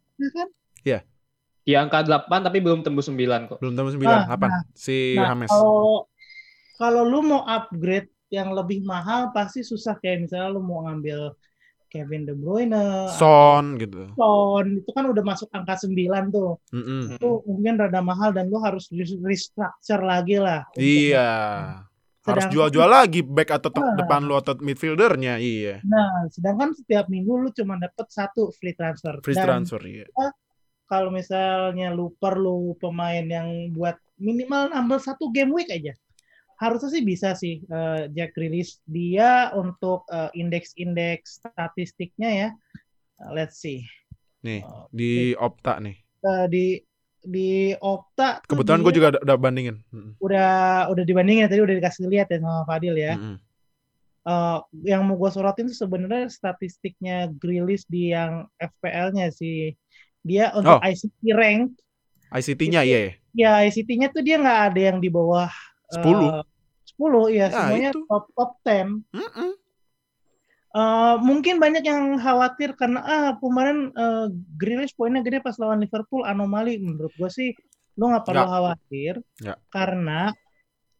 Di 1.67 1.75
angka 1.75 2.07
8 2.07 2.31
tapi 2.47 2.63
belum 2.63 2.87
tembus 2.87 3.11
9 3.11 3.51
kok. 3.51 3.59
Belum 3.59 3.75
tembus 3.75 3.99
9, 3.99 4.07
Ah, 4.07 4.39
8 4.39 4.71
si 4.71 5.19
Nah, 5.19 5.35
James. 5.35 5.51
kalau 5.51 6.07
kalau 6.79 7.03
lu 7.03 7.27
mau 7.27 7.43
upgrade 7.43 8.07
yang 8.31 8.55
lebih 8.55 8.87
mahal 8.87 9.35
pasti 9.35 9.67
susah 9.67 9.99
kayak 9.99 10.31
misalnya 10.31 10.55
lu 10.55 10.63
mau 10.63 10.87
ngambil 10.87 11.35
Kevin 11.87 12.23
De 12.25 12.35
Bruyne, 12.35 13.09
Son 13.15 13.77
gitu. 13.77 14.11
Son 14.13 14.67
itu 14.77 14.91
kan 14.91 15.07
udah 15.07 15.23
masuk 15.23 15.49
angka 15.51 15.79
9 15.83 15.95
tuh. 16.29 16.59
Mm-mm. 16.71 17.17
Itu 17.17 17.43
mungkin 17.47 17.79
rada 17.79 18.01
mahal 18.01 18.31
dan 18.31 18.47
lu 18.47 18.59
harus 18.59 18.91
re- 18.91 19.19
restructure 19.23 20.01
lagi 20.01 20.37
lah. 20.37 20.67
Iya. 20.75 21.31
Harus 22.27 22.43
Sedangkan- 22.43 22.53
jual-jual 22.53 22.89
lagi 22.91 23.21
back 23.23 23.51
atau 23.55 23.71
te- 23.71 23.79
Ah. 23.79 23.95
depan 23.95 24.21
lu 24.21 24.35
atau 24.35 24.59
midfieldernya, 24.59 25.39
iya. 25.39 25.79
Nah, 25.83 26.27
sedangkan 26.27 26.75
setiap 26.75 27.07
minggu 27.07 27.39
lu 27.39 27.49
cuma 27.51 27.79
dapat 27.79 28.07
satu 28.07 28.51
free 28.53 28.75
transfer. 28.75 29.23
Free 29.23 29.39
Dan 29.39 29.47
transfer, 29.47 29.79
iya. 29.87 30.11
kalau 30.85 31.11
misalnya 31.11 31.91
lu 31.91 32.15
perlu 32.15 32.75
pemain 32.77 33.23
yang 33.23 33.71
buat 33.71 33.95
minimal 34.19 34.71
nambah 34.71 34.99
satu 34.99 35.31
game 35.31 35.51
week 35.51 35.67
aja. 35.69 35.95
Harusnya 36.57 36.91
sih 36.91 37.05
bisa 37.05 37.37
sih 37.37 37.61
eh, 37.63 38.01
Jack 38.11 38.33
Grealish 38.33 38.81
dia 38.85 39.53
untuk 39.53 40.09
eh, 40.09 40.31
indeks-indeks 40.35 41.45
statistiknya 41.45 42.31
ya. 42.33 42.49
Eh, 43.21 43.31
let's 43.33 43.61
see. 43.61 43.85
Nih, 44.41 44.65
Eh, 44.65 44.85
di 44.91 45.11
Opta 45.37 45.77
nih. 45.79 45.97
eh, 46.23 46.47
di 46.49 46.65
di 47.27 47.51
Opta 47.77 48.39
Kebetulan 48.47 48.81
gue 48.81 48.93
juga 48.95 49.09
udah, 49.19 49.37
bandingin. 49.37 49.83
Udah 50.19 50.87
udah 50.89 51.05
dibandingin 51.05 51.51
tadi 51.51 51.59
udah 51.61 51.75
dikasih 51.75 52.07
lihat 52.07 52.31
ya 52.31 52.39
sama 52.41 52.63
Fadil 52.65 52.95
ya. 52.95 53.19
Mm-mm. 53.19 53.37
Eh, 54.27 54.59
yang 54.87 55.07
mau 55.07 55.15
gue 55.15 55.31
sorotin 55.31 55.71
tuh 55.71 55.77
sebenarnya 55.77 56.27
statistiknya 56.27 57.31
Grealish 57.37 57.87
di 57.87 58.11
yang 58.11 58.47
FPL-nya 58.59 59.31
sih. 59.31 59.75
Dia 60.23 60.51
untuk 60.51 60.79
Oh. 60.79 60.83
ICT 60.83 61.21
rank 61.31 61.79
ICT-nya 62.27 62.83
iya 62.83 62.99
ya. 62.99 63.11
ya 63.39 63.53
ICT-nya 63.71 64.11
tuh 64.11 64.19
dia 64.19 64.35
nggak 64.37 64.61
ada 64.75 64.81
yang 64.91 64.99
di 64.99 65.07
bawah 65.07 65.47
eh, 65.89 66.03
10. 66.03 66.43
10 66.97 67.29
ya, 67.29 67.39
Ya, 67.39 67.47
semuanya 67.51 67.91
itu. 67.93 68.01
top 68.07 68.25
top 68.33 68.51
10. 68.63 69.05
Mm-mm. 69.13 69.51
Eh, 70.71 71.17
mungkin 71.25 71.57
banyak 71.57 71.81
yang 71.83 72.21
khawatir 72.21 72.77
karena 72.77 73.01
ah 73.01 73.29
kemarin 73.41 73.89
eh, 73.91 74.27
Grealish 74.55 74.93
poinnya 74.93 75.25
gede 75.25 75.41
pas 75.41 75.57
lawan 75.57 75.81
Liverpool 75.81 76.21
anomali 76.23 76.77
menurut 76.77 77.13
gue 77.17 77.31
sih 77.33 77.51
lu 77.97 78.13
nggak 78.13 78.29
perlu 78.29 78.45
Nggak. 78.45 78.53
khawatir 78.53 79.15
Nggak. 79.41 79.59
karena 79.73 80.21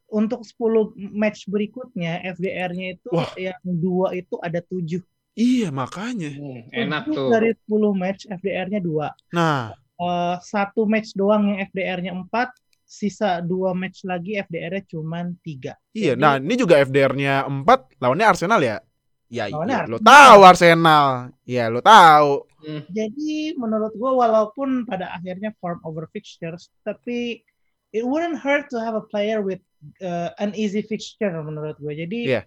untuk 0.09 0.41
10 0.49 0.97
match 1.13 1.45
berikutnya 1.45 2.25
FDR-nya 2.25 2.97
itu 2.97 3.11
Wah. 3.13 3.29
yang 3.37 3.59
dua 3.61 4.15
itu 4.15 4.39
ada 4.41 4.63
7. 4.63 5.03
Iya, 5.37 5.69
makanya. 5.69 6.33
Hmm, 6.33 6.65
enak 6.73 7.03
Tujuh 7.05 7.13
tuh. 7.13 7.29
Dari 7.29 7.51
10 7.53 7.93
match 7.93 8.25
FDR-nya 8.25 8.81
2. 8.81 9.13
Nah, 9.35 9.77
Eh, 9.97 10.37
satu 10.45 10.85
match 10.85 11.13
doang 11.13 11.49
yang 11.49 11.59
FDR-nya 11.67 12.13
4, 12.13 12.53
sisa 12.87 13.43
dua 13.43 13.75
match 13.75 14.07
lagi 14.07 14.39
FDR-nya 14.39 14.87
cuma 14.87 15.27
3. 15.43 15.75
Iya, 15.91 16.15
Jadi- 16.15 16.23
nah 16.23 16.39
ini 16.39 16.55
juga 16.55 16.79
FDR-nya 16.79 17.45
4, 17.45 17.99
lawannya 17.99 18.27
Arsenal 18.31 18.63
ya. 18.63 18.79
Ya, 19.27 19.51
iya, 19.51 19.91
lo 19.91 19.99
tahu 19.99 20.41
Arsenal. 20.47 21.35
Ya, 21.43 21.67
lo 21.67 21.83
tahu. 21.83 22.47
Hmm, 22.63 22.87
Jadi 22.87 23.59
menurut 23.59 23.91
gue 23.91 24.13
walaupun 24.15 24.87
pada 24.87 25.11
akhirnya 25.19 25.51
form 25.59 25.83
over 25.83 26.07
fixtures, 26.15 26.71
tapi 26.87 27.43
it 27.91 28.07
wouldn't 28.07 28.39
hurt 28.39 28.71
to 28.71 28.79
have 28.79 28.95
a 28.95 29.03
player 29.11 29.43
with 29.43 29.59
uh, 29.99 30.31
an 30.39 30.55
easy 30.55 30.79
fixture 30.79 31.35
menurut 31.43 31.75
gue. 31.83 32.07
Jadi 32.07 32.21
Iya. 32.39 32.47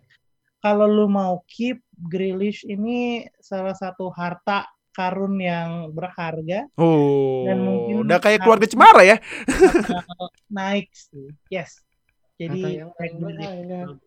kalau 0.63 0.87
lu 0.87 1.11
mau 1.11 1.43
keep 1.51 1.83
Grealish 2.07 2.63
ini 2.63 3.27
salah 3.43 3.75
satu 3.75 4.07
harta 4.15 4.63
karun 4.95 5.37
yang 5.39 5.93
berharga 5.93 6.65
Oh, 6.75 7.45
Dan 7.45 7.57
mungkin 7.63 7.95
udah 8.07 8.17
kayak 8.19 8.43
keluarga 8.43 8.67
Cemara 8.67 9.01
ya. 9.05 9.17
uh, 9.19 10.29
naik 10.57 10.89
sih. 10.91 11.31
Yes. 11.51 11.83
Jadi 12.39 12.79
dikit. 12.79 13.99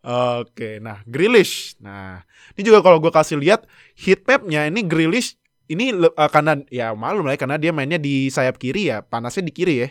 Oke, 0.00 0.80
nah 0.80 1.04
Grealish. 1.04 1.76
Nah, 1.76 2.24
ini 2.56 2.62
juga 2.64 2.80
kalau 2.80 2.96
gue 3.04 3.12
kasih 3.12 3.36
lihat 3.36 3.68
heat 4.00 4.24
map-nya 4.24 4.64
ini 4.64 4.80
Grealish 4.80 5.36
ini 5.68 5.92
le- 5.92 6.16
eh, 6.16 6.30
karena 6.32 6.56
ya 6.72 6.96
malum 6.96 7.28
lah 7.28 7.36
ya, 7.36 7.40
karena 7.44 7.56
dia 7.60 7.70
mainnya 7.70 8.00
di 8.00 8.32
sayap 8.32 8.56
kiri 8.56 8.88
ya, 8.88 9.04
panasnya 9.04 9.44
di 9.44 9.52
kiri 9.52 9.74
ya. 9.84 9.88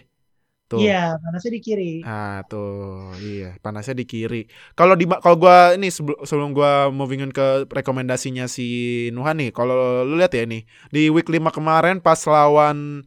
Tuh. 0.69 0.85
Iya, 0.85 1.17
panasnya 1.17 1.51
di 1.57 1.61
kiri. 1.65 2.05
Ah, 2.05 2.45
tuh. 2.45 3.09
Iya, 3.17 3.57
panasnya 3.57 3.97
di 3.97 4.05
kiri. 4.05 4.45
Kalau 4.77 4.93
di 4.93 5.09
kalau 5.09 5.33
gua 5.41 5.73
ini 5.73 5.89
sebelum 5.89 6.21
sebelum 6.21 6.49
gua 6.53 6.93
moving 6.93 7.25
on 7.25 7.33
ke 7.33 7.65
rekomendasinya 7.65 8.45
si 8.45 9.09
Nuhan 9.09 9.41
nih, 9.41 9.49
kalau 9.49 10.05
lu 10.05 10.13
lihat 10.21 10.29
ya 10.37 10.45
ini 10.45 10.69
di 10.93 11.09
week 11.09 11.25
5 11.25 11.49
kemarin 11.49 11.97
pas 11.97 12.21
lawan 12.29 13.01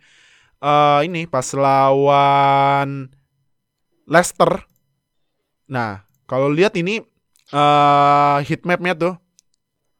eh 0.58 1.00
ini 1.06 1.30
pas 1.30 1.46
lawan 1.54 3.14
Leicester. 4.10 4.66
Nah, 5.70 6.02
kalau 6.26 6.50
lihat 6.50 6.74
ini 6.74 6.98
eh 7.54 8.38
heat 8.42 8.66
map-nya 8.66 8.98
tuh 8.98 9.14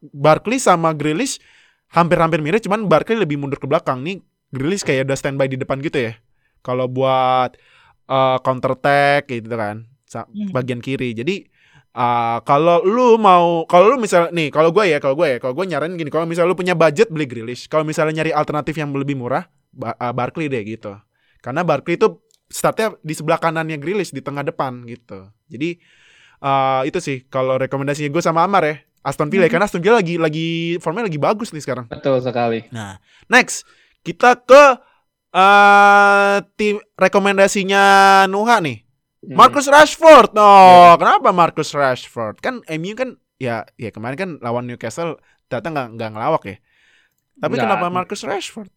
Barkley 0.03 0.59
sama 0.59 0.91
Grealish 0.91 1.39
hampir-hampir 1.95 2.43
mirip 2.43 2.59
cuman 2.59 2.91
Barkley 2.91 3.15
lebih 3.15 3.39
mundur 3.39 3.55
ke 3.55 3.71
belakang 3.71 4.03
nih. 4.03 4.19
Grealish 4.51 4.83
kayak 4.83 5.07
udah 5.07 5.15
standby 5.15 5.47
di 5.47 5.55
depan 5.55 5.79
gitu 5.79 6.11
ya. 6.11 6.19
Kalau 6.63 6.87
buat 6.87 7.53
eh, 8.03 8.37
counter 8.41 8.73
attack 8.73 9.27
gitu 9.27 9.53
kan 9.53 9.85
Hmm. 10.13 10.53
bagian 10.53 10.77
kiri. 10.77 11.11
Jadi 11.11 11.41
eh, 11.93 12.37
kalau 12.41 12.81
lu 12.81 13.17
mau 13.17 13.65
kalau 13.65 13.93
lu 13.93 13.97
misal 13.97 14.29
nih 14.29 14.49
kalau 14.49 14.69
gue 14.69 14.85
ya 14.87 14.97
kalau 14.97 15.13
gue 15.13 15.27
ya 15.27 15.37
kalau 15.37 15.53
gue 15.53 15.65
nyaranin 15.67 15.93
gini 15.93 16.09
kalau 16.09 16.25
misal 16.25 16.45
lu 16.45 16.53
punya 16.53 16.73
budget 16.73 17.09
beli 17.09 17.25
Grealish 17.25 17.65
kalau 17.65 17.81
misalnya 17.81 18.21
nyari 18.21 18.29
alternatif 18.29 18.73
yang 18.73 18.89
lebih 18.93 19.13
murah 19.13 19.45
Ba- 19.69 19.93
eh, 19.93 20.13
Barkley 20.13 20.49
deh 20.49 20.61
gitu 20.63 20.93
karena 21.41 21.61
Barkley 21.61 21.97
itu 21.97 22.17
startnya 22.45 22.93
di 23.01 23.13
sebelah 23.13 23.37
kanannya 23.37 23.77
Grealish 23.77 24.09
di 24.09 24.21
tengah 24.21 24.41
depan 24.41 24.85
gitu 24.85 25.29
jadi 25.49 25.81
eh, 26.41 26.81
itu 26.85 26.97
sih 26.97 27.17
kalau 27.25 27.57
rekomendasinya 27.57 28.09
gue 28.09 28.21
sama 28.21 28.45
Amar 28.45 28.63
ya 28.65 28.75
Aston 29.01 29.27
Villa 29.27 29.45
ya, 29.45 29.49
Hmm. 29.49 29.53
karena 29.57 29.65
Aston 29.65 29.81
Villa 29.81 29.97
lagi 29.97 30.15
lagi 30.17 30.47
formnya 30.77 31.05
lagi 31.05 31.17
bagus 31.17 31.51
nih 31.51 31.61
sekarang 31.61 31.85
Betul 31.89 32.21
sekali. 32.21 32.69
Nah, 32.71 32.97
next 33.27 33.67
kita 34.01 34.39
ke 34.39 34.77
eh 35.33 36.35
tim 36.55 36.77
rekomendasinya 36.95 37.83
Nuha 38.29 38.61
nih. 38.61 38.85
Hmm. 39.23 39.35
Marcus 39.39 39.65
Rashford. 39.65 40.35
Oh, 40.35 40.93
kenapa 40.99 41.31
Marcus 41.31 41.71
Rashford? 41.71 42.37
Kan 42.37 42.61
MU 42.77 42.93
kan 42.93 43.17
ya 43.39 43.65
ya 43.75 43.89
kemarin 43.89 44.17
kan 44.19 44.29
lawan 44.39 44.69
Newcastle 44.69 45.17
ternyata 45.47 45.67
nggak 45.73 45.87
nggak 45.97 46.09
ngelawak 46.13 46.43
ya. 46.45 46.57
Tapi 47.33 47.53
Nggak. 47.57 47.65
kenapa 47.65 47.85
Marcus 47.89 48.21
Rashford? 48.21 48.69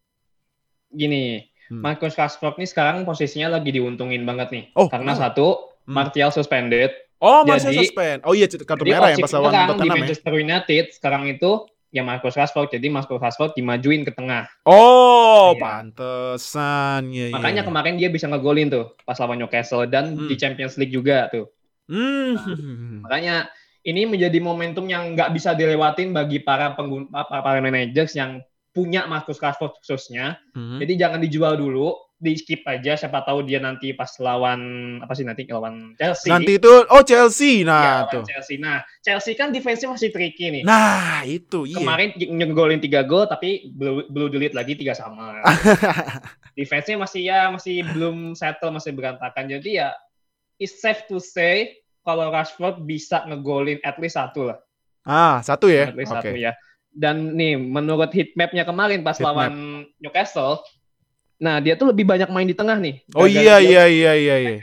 Gini, 0.89 1.45
Hmm. 1.67 1.83
Marcus 1.83 2.15
Rashford 2.15 2.63
nih 2.63 2.69
sekarang 2.71 3.03
posisinya 3.03 3.59
lagi 3.59 3.75
diuntungin 3.75 4.23
banget 4.23 4.49
nih. 4.55 4.65
Oh, 4.79 4.87
Karena 4.87 5.13
oh. 5.13 5.19
satu, 5.19 5.47
Hmm. 5.83 5.99
Martial 5.99 6.31
suspended. 6.31 6.91
Oh, 7.19 7.43
masih 7.43 7.75
suspend. 7.75 8.23
Oh 8.23 8.35
iya 8.37 8.47
kartu 8.47 8.85
merah 8.87 9.11
yang 9.15 9.23
pas 9.23 9.33
lawan 9.35 9.51
penyerang 9.51 9.67
di 9.67 9.71
Tottenham 9.73 9.97
ya. 9.97 10.03
Manchester 10.05 10.33
United 10.37 10.85
sekarang 10.95 11.23
itu 11.27 11.51
ya 11.97 12.05
Marcus 12.05 12.37
Rashford. 12.37 12.69
Jadi 12.69 12.87
Marcus 12.87 13.17
Rashford 13.17 13.57
dimajuin 13.57 14.05
ke 14.05 14.13
tengah. 14.13 14.45
Oh, 14.69 15.57
Iya. 15.57 15.61
pantesan. 15.65 17.09
Iya, 17.09 17.33
Makanya 17.33 17.63
iya. 17.65 17.69
kemarin 17.69 17.95
dia 17.97 18.09
bisa 18.09 18.29
ngegolin 18.29 18.69
tuh 18.69 18.93
pas 19.03 19.17
lawan 19.17 19.41
Newcastle 19.41 19.89
dan 19.89 20.13
Hmm. 20.15 20.29
di 20.29 20.37
Champions 20.37 20.77
League 20.77 20.93
juga 20.93 21.33
tuh. 21.33 21.49
Hmm. 21.89 22.37
Makanya 23.03 23.49
ini 23.83 24.05
menjadi 24.05 24.37
momentum 24.39 24.85
yang 24.85 25.15
nggak 25.15 25.31
bisa 25.33 25.55
dilewatin 25.55 26.11
bagi 26.11 26.43
para 26.43 26.75
pengguna 26.75 27.23
para, 27.25 27.41
para 27.41 27.59
managers 27.63 28.13
yang 28.13 28.43
punya 28.71 29.09
Marcus 29.09 29.41
Rashford 29.41 29.81
khususnya. 29.81 30.37
Mhm. 30.53 30.85
Jadi 30.85 30.93
jangan 31.01 31.21
dijual 31.23 31.57
dulu, 31.57 31.97
di 32.17 32.33
skip 32.37 32.65
aja. 32.65 32.97
Siapa 32.97 33.23
tahu 33.29 33.45
dia 33.45 33.61
nanti 33.61 33.93
pas 33.93 34.09
lawan 34.21 34.61
apa 35.05 35.13
sih 35.13 35.25
nanti 35.25 35.45
lawan 35.49 35.93
Chelsea. 36.01 36.33
Nanti 36.33 36.57
itu 36.57 36.73
oh 36.89 37.03
Chelsea 37.05 37.61
Ya, 37.61 37.69
nah 37.69 37.85
lawan 37.85 38.13
tuh. 38.13 38.23
Chelsea. 38.25 38.57
Nah, 38.57 38.81
Chelsea 39.05 39.37
kan 39.37 39.53
defense-nya 39.53 39.93
masih 39.93 40.09
tricky 40.09 40.49
nih. 40.49 40.63
Nah, 40.65 41.23
itu 41.29 41.69
iya. 41.69 41.77
Kemarin 41.81 42.17
ngegolin 42.17 42.81
3 42.81 43.05
gol 43.05 43.29
tapi 43.29 43.69
blue, 43.73 44.09
blue 44.09 44.33
delete 44.33 44.57
lagi 44.57 44.75
tiga 44.75 44.97
sama. 44.97 45.45
Defense-nya 46.59 46.97
masih 46.97 47.23
ya 47.29 47.41
masih 47.53 47.85
belum 47.93 48.33
settle, 48.33 48.73
masih 48.73 48.97
berantakan. 48.97 49.53
Jadi 49.53 49.85
ya 49.85 49.93
it's 50.57 50.81
safe 50.81 51.05
to 51.05 51.21
say 51.21 51.77
kalau 52.01 52.33
Rashford 52.33 52.87
bisa 52.89 53.27
ngegolin 53.29 53.83
at 53.85 54.01
least 54.01 54.17
satu 54.17 54.49
lah. 54.55 54.59
ah, 55.07 55.39
satu 55.45 55.69
ya. 55.69 55.93
At 55.93 55.99
least 55.99 56.11
Oke. 56.17 56.33
satu 56.33 56.37
ya. 56.39 56.57
Dan 56.97 57.37
nih 57.37 57.61
menurut 57.61 58.09
heat 58.17 58.33
map-nya 58.41 58.65
kemarin 58.65 59.05
pas 59.05 59.21
Heat 59.21 59.27
lawan 59.27 59.85
Newcastle, 60.01 60.65
nah 61.37 61.61
dia 61.61 61.77
tuh 61.77 61.93
lebih 61.93 62.05
banyak 62.05 62.29
main 62.29 62.45
di 62.45 62.57
tengah 62.57 62.77
nih. 62.77 63.05
Oh 63.13 63.25
iya 63.25 63.61
dia- 63.61 63.63
iya 63.63 63.85
iya 63.87 64.13
iya 64.15 64.37
iya. 64.41 64.61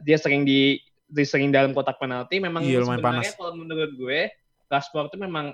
Dia 0.00 0.16
sering 0.16 0.42
di, 0.42 0.80
di 1.04 1.22
sering 1.22 1.52
dalam 1.52 1.70
kotak 1.70 1.98
penalti. 1.98 2.40
Memang 2.40 2.64
Iya, 2.64 2.80
sebenarnya 2.80 3.04
panas. 3.04 3.36
kalau 3.36 3.52
menurut 3.54 3.92
gue 3.92 4.32
Rashford 4.66 5.12
tuh 5.12 5.20
memang 5.20 5.52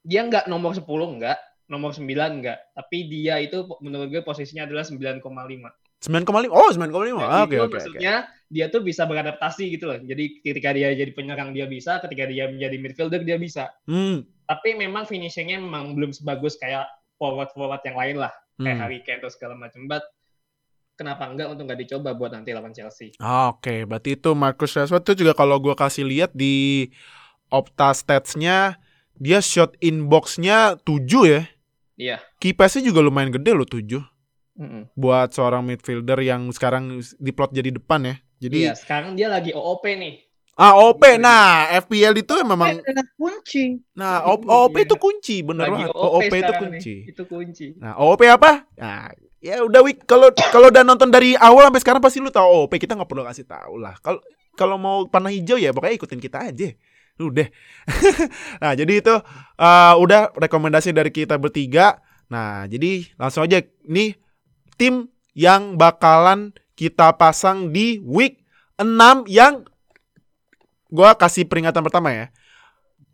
dia 0.00 0.22
nggak 0.22 0.46
nomor 0.46 0.70
10 0.70 0.84
nggak, 1.18 1.38
nomor 1.66 1.90
9 1.90 2.06
nggak, 2.38 2.58
tapi 2.72 3.08
dia 3.08 3.40
itu 3.40 3.64
menurut 3.80 4.06
gue 4.06 4.22
posisinya 4.22 4.62
adalah 4.62 4.86
9,5. 4.86 5.72
9,5. 5.98 6.52
Oh, 6.52 6.68
9,5. 6.70 7.16
Nah, 7.18 7.42
Oke 7.42 7.56
itu 7.56 7.58
oke 7.58 7.66
oke. 7.66 7.74
maksudnya 7.74 8.14
dia 8.46 8.68
tuh 8.68 8.84
bisa 8.84 9.02
beradaptasi 9.02 9.72
gitu 9.72 9.88
loh. 9.88 9.98
Jadi 9.98 10.44
ketika 10.44 10.70
dia 10.70 10.92
jadi 10.92 11.10
penyerang 11.10 11.50
dia 11.50 11.64
bisa, 11.64 11.98
ketika 11.98 12.28
dia 12.28 12.46
menjadi 12.46 12.76
midfielder 12.76 13.24
dia 13.24 13.40
bisa. 13.40 13.72
Hmm. 13.88 14.22
Tapi 14.44 14.76
memang 14.76 15.08
finishingnya 15.08 15.58
memang 15.58 15.96
belum 15.96 16.12
sebagus 16.12 16.54
kayak 16.54 16.84
forward-forward 17.16 17.80
yang 17.82 17.96
lain 17.96 18.16
lah. 18.20 18.30
Kayak 18.58 18.74
hmm. 18.74 18.82
Harry 18.82 19.00
Kane 19.02 19.18
atau 19.22 19.30
segala 19.32 19.54
macam. 19.58 19.80
But 19.90 20.04
kenapa 20.94 21.26
enggak 21.26 21.48
untuk 21.50 21.66
nggak 21.66 21.80
dicoba 21.86 22.14
buat 22.14 22.30
nanti 22.34 22.54
lawan 22.54 22.74
Chelsea? 22.74 23.14
Oke, 23.18 23.86
berarti 23.86 24.14
itu 24.14 24.30
Marcus 24.34 24.74
Rashford 24.78 25.02
tuh 25.02 25.16
juga 25.18 25.32
kalau 25.34 25.58
gua 25.58 25.74
kasih 25.74 26.06
lihat 26.06 26.30
di 26.34 26.88
Opta 27.52 27.94
stats-nya 27.94 28.82
dia 29.14 29.38
shot 29.38 29.78
in 29.78 30.10
box-nya 30.10 30.74
7 30.82 31.06
ya. 31.26 31.42
Iya. 31.94 32.18
Key 32.42 32.50
pass-nya 32.50 32.90
juga 32.90 32.98
lumayan 32.98 33.30
gede 33.30 33.54
loh 33.54 33.66
7 33.66 34.02
Mm-mm. 34.54 34.90
buat 34.94 35.34
seorang 35.34 35.66
midfielder 35.66 36.18
yang 36.22 36.50
sekarang 36.50 36.98
diplot 37.22 37.54
jadi 37.54 37.70
depan 37.74 38.00
ya. 38.02 38.16
Jadi 38.42 38.56
Iya, 38.66 38.72
sekarang 38.74 39.14
dia 39.14 39.30
lagi 39.30 39.54
OOP 39.54 39.86
nih. 39.86 40.18
Ah 40.54 40.78
OP 40.78 41.02
nah 41.18 41.66
FPL 41.82 42.14
itu 42.14 42.34
memang 42.46 42.78
kunci. 43.18 43.82
nah. 43.98 44.22
OP 44.26 44.74
itu 44.78 44.94
kunci 44.94 45.42
bener 45.42 45.66
Lagi 45.66 45.90
banget. 45.90 45.96
OP 45.98 46.32
itu 46.32 46.52
kunci. 46.54 46.94
nih. 46.94 47.10
Itu 47.10 47.22
kunci. 47.26 47.66
Nah, 47.82 47.98
OP 47.98 48.22
apa? 48.22 48.62
Nah, 48.78 49.10
ya 49.42 49.60
udah 49.66 49.80
Wik 49.82 50.06
kalau 50.06 50.30
kalau 50.54 50.70
udah 50.70 50.86
nonton 50.86 51.10
dari 51.10 51.34
awal 51.34 51.68
sampai 51.68 51.82
sekarang 51.82 52.02
pasti 52.02 52.22
lu 52.22 52.30
tahu 52.30 52.66
OP. 52.66 52.72
Kita 52.78 52.94
nggak 52.94 53.10
perlu 53.10 53.26
kasih 53.26 53.46
tahu 53.50 53.82
lah. 53.82 53.98
Kalau 53.98 54.22
kalau 54.54 54.78
mau 54.78 55.10
panah 55.10 55.34
hijau 55.34 55.58
ya 55.58 55.74
pokoknya 55.74 55.98
ikutin 55.98 56.22
kita 56.22 56.38
aja. 56.54 56.70
Udah. 57.18 57.46
nah, 58.62 58.72
jadi 58.78 59.02
itu 59.02 59.14
eh, 59.58 59.94
udah 59.98 60.34
rekomendasi 60.38 60.94
dari 60.94 61.10
kita 61.10 61.34
bertiga. 61.38 61.98
Nah, 62.30 62.66
jadi 62.70 63.10
langsung 63.18 63.42
aja 63.42 63.58
nih 63.86 64.14
tim 64.78 65.10
yang 65.34 65.74
bakalan 65.74 66.54
kita 66.74 67.14
pasang 67.14 67.70
di 67.70 68.02
week 68.02 68.42
6 68.78 69.30
yang 69.30 69.66
gua 70.92 71.16
kasih 71.16 71.48
peringatan 71.48 71.84
pertama 71.84 72.12
ya. 72.12 72.26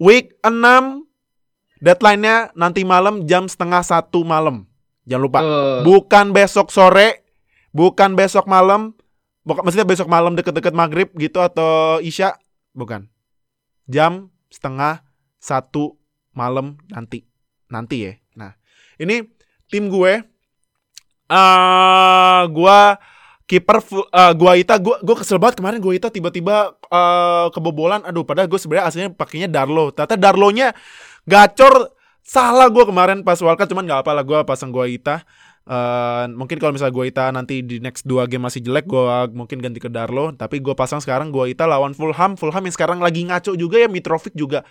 Week 0.00 0.32
6 0.40 1.04
deadline-nya 1.80 2.52
nanti 2.56 2.84
malam 2.84 3.24
jam 3.28 3.48
setengah 3.48 3.84
satu 3.84 4.22
malam. 4.22 4.68
Jangan 5.08 5.22
lupa. 5.24 5.40
Tuh. 5.42 5.82
Bukan 5.84 6.32
besok 6.36 6.70
sore, 6.70 7.24
bukan 7.72 8.14
besok 8.14 8.46
malam, 8.46 8.94
bukan 9.42 9.64
maksudnya 9.64 9.88
besok 9.88 10.06
malam 10.06 10.36
deket-deket 10.36 10.76
maghrib 10.76 11.08
gitu 11.16 11.40
atau 11.40 11.98
isya, 11.98 12.36
bukan. 12.76 13.08
Jam 13.90 14.30
setengah 14.52 15.02
satu 15.40 15.98
malam 16.36 16.78
nanti, 16.92 17.26
nanti 17.66 18.06
ya. 18.06 18.12
Nah, 18.38 18.54
ini 19.00 19.24
tim 19.66 19.90
gue, 19.90 20.22
eh 21.30 22.42
gua 22.54 22.78
kiper 23.50 23.82
fu- 23.82 24.06
eh, 24.06 24.32
gua 24.38 24.54
Ita, 24.54 24.78
gua 24.78 25.02
gua 25.02 25.16
kesel 25.18 25.42
banget 25.42 25.58
kemarin 25.58 25.82
gua 25.82 25.90
Ita 25.90 26.06
tiba-tiba 26.06 26.78
eh, 26.86 27.46
kebobolan. 27.50 28.06
Aduh, 28.06 28.22
padahal 28.22 28.46
gue 28.46 28.60
sebenarnya 28.62 28.86
aslinya 28.86 29.10
pakainya 29.10 29.50
Darlo. 29.50 29.90
Ternyata 29.90 30.14
Darlonya 30.14 30.70
gacor. 31.26 31.90
Salah 32.22 32.70
gue 32.70 32.84
kemarin 32.86 33.26
pas 33.26 33.34
World 33.42 33.58
Cup 33.58 33.66
cuman 33.66 33.82
nggak 33.90 34.06
apa 34.06 34.10
lah 34.14 34.22
gue 34.22 34.38
pasang 34.46 34.70
gua 34.70 34.86
Ita 34.86 35.26
Eh, 35.70 36.24
mungkin 36.34 36.56
kalau 36.58 36.72
misalnya 36.74 36.90
gua 36.90 37.06
Ita 37.06 37.24
nanti 37.30 37.62
di 37.62 37.78
next 37.78 38.02
dua 38.02 38.26
game 38.26 38.42
masih 38.42 38.58
jelek 38.64 38.90
gua 38.90 39.28
mungkin 39.30 39.60
ganti 39.62 39.78
ke 39.78 39.86
Darlo. 39.86 40.32
Tapi 40.34 40.58
gua 40.58 40.74
pasang 40.74 40.98
sekarang 40.98 41.30
gua 41.30 41.46
Ita 41.46 41.62
lawan 41.68 41.94
Fulham. 41.94 42.34
Fulham 42.34 42.62
yang 42.64 42.74
sekarang 42.74 42.98
lagi 42.98 43.22
ngaco 43.28 43.54
juga 43.54 43.76
ya 43.78 43.86
Mitrovic 43.86 44.34
juga. 44.34 44.66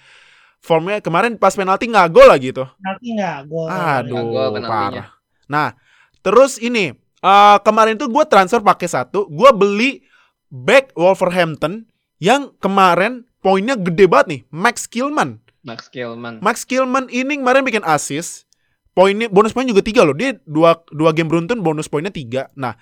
Formnya 0.60 1.00
kemarin 1.00 1.40
pas 1.40 1.56
penalti 1.56 1.88
nggak 1.88 2.08
gol 2.12 2.28
lagi 2.28 2.52
tuh 2.52 2.68
Nanti 2.84 3.16
nggak 3.16 3.48
gol. 3.48 3.72
aduh 3.72 4.24
gol 4.28 4.60
parah. 4.60 5.08
Nah 5.48 5.72
terus 6.20 6.60
ini 6.60 6.92
eh, 7.24 7.58
kemarin 7.64 7.96
tuh 8.00 8.12
gue 8.12 8.24
transfer 8.28 8.60
pakai 8.64 8.88
satu 8.88 9.28
gua 9.32 9.52
beli 9.56 10.04
back 10.50 10.92
Wolverhampton 10.98 11.88
yang 12.20 12.52
kemarin 12.60 13.28
poinnya 13.40 13.80
gede 13.80 14.06
banget 14.10 14.28
nih 14.28 14.42
Max 14.52 14.90
Kilman 14.90 15.40
Max 15.64 15.92
Killman. 15.92 16.40
Max 16.40 16.64
Kilman 16.64 17.12
ini 17.12 17.40
kemarin 17.40 17.68
bikin 17.68 17.84
assist. 17.84 18.48
Poinnya 18.96 19.32
bonus 19.32 19.54
poin 19.54 19.68
juga 19.68 19.84
tiga 19.84 20.04
loh. 20.04 20.16
Dia 20.16 20.36
dua 20.44 20.80
dua 20.92 21.12
game 21.12 21.30
beruntun 21.30 21.60
bonus 21.62 21.88
poinnya 21.88 22.12
tiga. 22.12 22.52
Nah, 22.56 22.76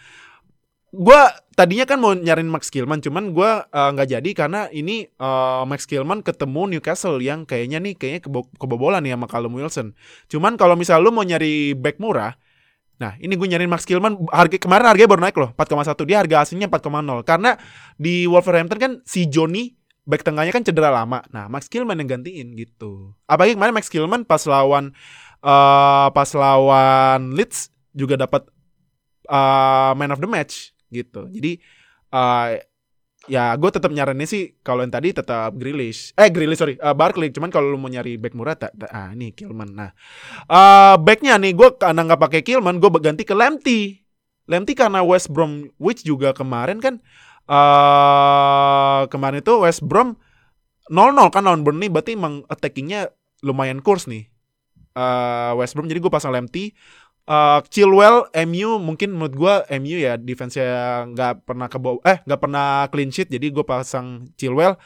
gua 0.94 1.30
tadinya 1.54 1.86
kan 1.90 1.98
mau 2.00 2.14
nyariin 2.14 2.50
Max 2.50 2.70
Kilman, 2.70 3.02
cuman 3.04 3.34
gua 3.34 3.66
eh, 3.70 3.90
nggak 3.94 4.08
jadi 4.18 4.30
karena 4.34 4.62
ini 4.72 5.10
eh, 5.10 5.64
Max 5.68 5.86
Kilman 5.90 6.22
ketemu 6.22 6.78
Newcastle 6.78 7.20
yang 7.22 7.44
kayaknya 7.44 7.82
nih 7.82 7.94
kayaknya 7.98 8.22
kebo 8.30 8.50
kebobolan 8.58 9.04
nih 9.04 9.14
sama 9.18 9.28
Callum 9.30 9.54
Wilson. 9.58 9.94
Cuman 10.30 10.56
kalau 10.56 10.78
misal 10.78 11.02
lu 11.02 11.10
mau 11.10 11.26
nyari 11.26 11.74
back 11.78 11.98
murah, 11.98 12.38
nah 12.98 13.14
ini 13.22 13.38
gue 13.38 13.48
nyariin 13.48 13.70
Max 13.70 13.86
Kilman 13.86 14.18
harga 14.34 14.58
kemarin 14.58 14.90
harganya 14.90 15.10
baru 15.10 15.22
naik 15.22 15.38
loh 15.38 15.50
4,1 15.54 16.10
dia 16.10 16.18
harga 16.18 16.36
aslinya 16.42 16.68
4,0 16.70 17.22
karena 17.22 17.56
di 17.96 18.26
Wolverhampton 18.26 18.80
kan 18.82 18.92
si 19.06 19.30
Johnny 19.30 19.78
back 20.08 20.24
tengahnya 20.24 20.56
kan 20.56 20.64
cedera 20.64 20.90
lama. 20.90 21.20
Nah, 21.36 21.52
Max 21.52 21.68
Kilman 21.68 22.00
yang 22.00 22.08
gantiin 22.08 22.56
gitu. 22.56 23.12
Apalagi 23.28 23.60
kemarin 23.60 23.76
Max 23.76 23.92
Kilman 23.92 24.24
pas 24.24 24.40
lawan 24.48 24.96
eh 25.44 26.08
pas 26.16 26.30
lawan 26.32 27.36
Leeds 27.36 27.70
juga 27.92 28.16
dapat 28.16 28.48
eh, 29.28 29.92
man 29.94 30.16
of 30.16 30.24
the 30.24 30.30
match 30.32 30.72
gitu. 30.90 31.28
Jadi 31.28 31.60
eh 32.16 32.50
ya 33.28 33.52
gue 33.60 33.70
tetap 33.72 33.92
nyaranin 33.92 34.24
sih 34.24 34.56
kalau 34.64 34.82
yang 34.84 34.92
tadi 34.92 35.12
tetap 35.12 35.52
Grealish. 35.60 36.16
Eh 36.16 36.32
Grealish 36.32 36.60
sorry, 36.64 36.76
eh, 36.80 36.96
Barkley. 36.96 37.30
Cuman 37.32 37.52
kalau 37.52 37.72
lu 37.72 37.78
mau 37.80 37.92
nyari 37.92 38.16
back 38.16 38.34
murah 38.34 38.56
tak 38.56 38.72
tak- 38.76 38.92
ah 38.92 39.12
ini 39.12 39.36
Kilman. 39.36 39.76
Nah, 39.76 39.92
eh 40.48 40.96
backnya 40.98 41.36
nih 41.36 41.52
gue 41.54 41.70
karena 41.76 42.02
nggak 42.08 42.22
pakai 42.24 42.42
Kilman, 42.42 42.80
gue 42.80 42.90
ganti 43.04 43.28
ke 43.28 43.36
Lemty. 43.36 44.00
Lemty 44.48 44.74
karena 44.74 45.04
West 45.04 45.28
Bromwich 45.28 46.08
juga 46.08 46.32
kemarin 46.32 46.80
kan 46.80 47.04
eh 47.48 49.02
kemarin 49.12 49.40
itu 49.44 49.54
West 49.64 49.84
Brom 49.84 50.16
0-0 50.88 51.32
kan 51.32 51.44
lawan 51.44 51.64
Burnley 51.68 51.92
berarti 51.92 52.16
emang 52.16 52.48
attackingnya 52.48 53.12
lumayan 53.44 53.84
kurs 53.84 54.08
nih. 54.08 54.28
eh 54.98 55.52
West 55.60 55.76
Brom 55.76 55.86
jadi 55.92 56.00
gue 56.00 56.12
pasang 56.12 56.32
Lemty. 56.32 56.72
Eh 57.28 57.60
Chilwell 57.68 58.24
MU 58.48 58.80
mungkin 58.80 59.12
menurut 59.12 59.36
gue 59.36 59.54
MU 59.78 59.98
ya 60.00 60.16
defense 60.16 60.56
yang 60.56 61.12
nggak 61.12 61.44
pernah 61.44 61.68
kebo 61.68 62.00
eh 62.02 62.24
nggak 62.24 62.40
pernah 62.40 62.88
clean 62.88 63.12
sheet 63.12 63.28
jadi 63.28 63.52
gue 63.52 63.62
pasang 63.62 64.32
Chilwell. 64.34 64.80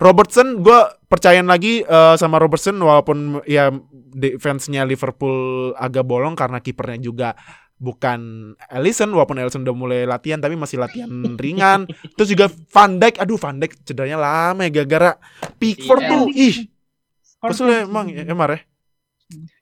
Robertson 0.00 0.64
gue 0.64 0.78
percayaan 1.06 1.46
lagi 1.46 1.84
eh, 1.84 2.14
sama 2.16 2.40
Robertson 2.40 2.74
walaupun 2.74 3.44
ya 3.44 3.70
defense-nya 3.92 4.82
Liverpool 4.82 5.70
agak 5.76 6.02
bolong 6.02 6.34
karena 6.34 6.58
kipernya 6.58 6.98
juga 6.98 7.28
bukan 7.76 8.52
Alisson 8.70 9.10
walaupun 9.10 9.38
Alisson 9.38 9.62
udah 9.62 9.76
mulai 9.76 10.00
latihan 10.06 10.40
tapi 10.40 10.56
masih 10.56 10.80
latihan 10.80 11.10
ringan. 11.42 11.84
Terus 12.16 12.28
juga 12.30 12.46
Van 12.48 12.96
Dijk, 12.96 13.20
aduh 13.20 13.36
Van 13.36 13.58
Dijk 13.58 13.84
cederanya 13.84 14.18
lama 14.18 14.64
ya 14.64 14.70
gara-gara 14.72 15.10
Pickford 15.60 16.00
Iya. 16.00 16.10
tuh. 16.10 16.24
Ih, 16.32 16.56
kesel 17.42 17.66
ya 17.68 17.78
emang 17.84 18.06
Emar 18.10 18.50
ya. 18.54 18.60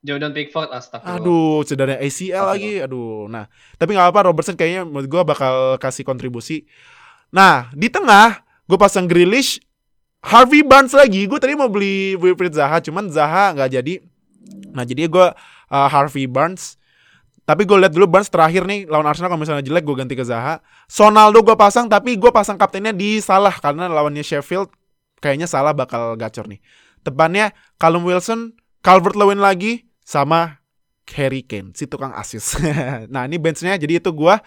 Jordan 0.00 0.33
Pickford 0.35 0.70
astagfirullah. 0.72 1.20
Aduh, 1.20 1.61
cederanya 1.66 1.98
ACL 2.00 2.44
lagi. 2.50 2.80
Aduh. 2.83 3.26
Nah, 3.30 3.46
tapi 3.76 3.94
nggak 3.96 4.11
apa 4.11 4.20
Robertson 4.26 4.56
kayaknya 4.56 4.88
menurut 4.88 5.09
gua 5.09 5.22
bakal 5.22 5.76
kasih 5.78 6.02
kontribusi. 6.02 6.66
Nah, 7.30 7.70
di 7.74 7.87
tengah 7.87 8.42
gue 8.66 8.78
pasang 8.78 9.06
Grealish, 9.06 9.62
Harvey 10.22 10.66
Barnes 10.66 10.94
lagi. 10.94 11.30
Gue 11.30 11.38
tadi 11.38 11.54
mau 11.54 11.70
beli 11.70 12.18
Wilfried 12.18 12.54
Zaha, 12.54 12.83
cuman 12.83 13.06
Zaha 13.11 13.54
nggak 13.54 13.70
jadi. 13.70 13.94
Nah, 14.74 14.83
jadi 14.83 15.06
gue 15.06 15.26
uh, 15.70 15.88
Harvey 15.88 16.26
Barnes. 16.26 16.76
Tapi 17.46 17.66
gue 17.66 17.74
lihat 17.83 17.90
dulu 17.90 18.06
Barnes 18.06 18.30
terakhir 18.30 18.62
nih 18.62 18.87
lawan 18.87 19.11
Arsenal 19.11 19.26
kalau 19.26 19.42
misalnya 19.42 19.66
jelek 19.66 19.83
gue 19.83 19.96
ganti 19.98 20.14
ke 20.14 20.22
Zaha. 20.22 20.62
Sonaldo 20.87 21.42
gue 21.42 21.56
pasang 21.59 21.90
tapi 21.90 22.14
gue 22.14 22.30
pasang 22.30 22.54
kaptennya 22.54 22.94
di 22.94 23.18
salah 23.18 23.50
karena 23.50 23.90
lawannya 23.90 24.22
Sheffield 24.22 24.70
kayaknya 25.18 25.50
salah 25.50 25.74
bakal 25.74 26.14
gacor 26.14 26.46
nih. 26.46 26.62
Tebannya 27.02 27.50
Callum 27.80 28.06
Wilson, 28.06 28.54
Calvert 28.81 29.12
Lewin 29.12 29.45
lagi 29.45 29.85
sama 30.01 30.57
Harry 31.12 31.45
Kane, 31.45 31.77
si 31.77 31.85
tukang 31.85 32.16
asis. 32.16 32.57
nah, 33.12 33.29
ini 33.29 33.37
benchnya 33.37 33.77
jadi 33.77 34.01
itu 34.01 34.09
gua. 34.14 34.40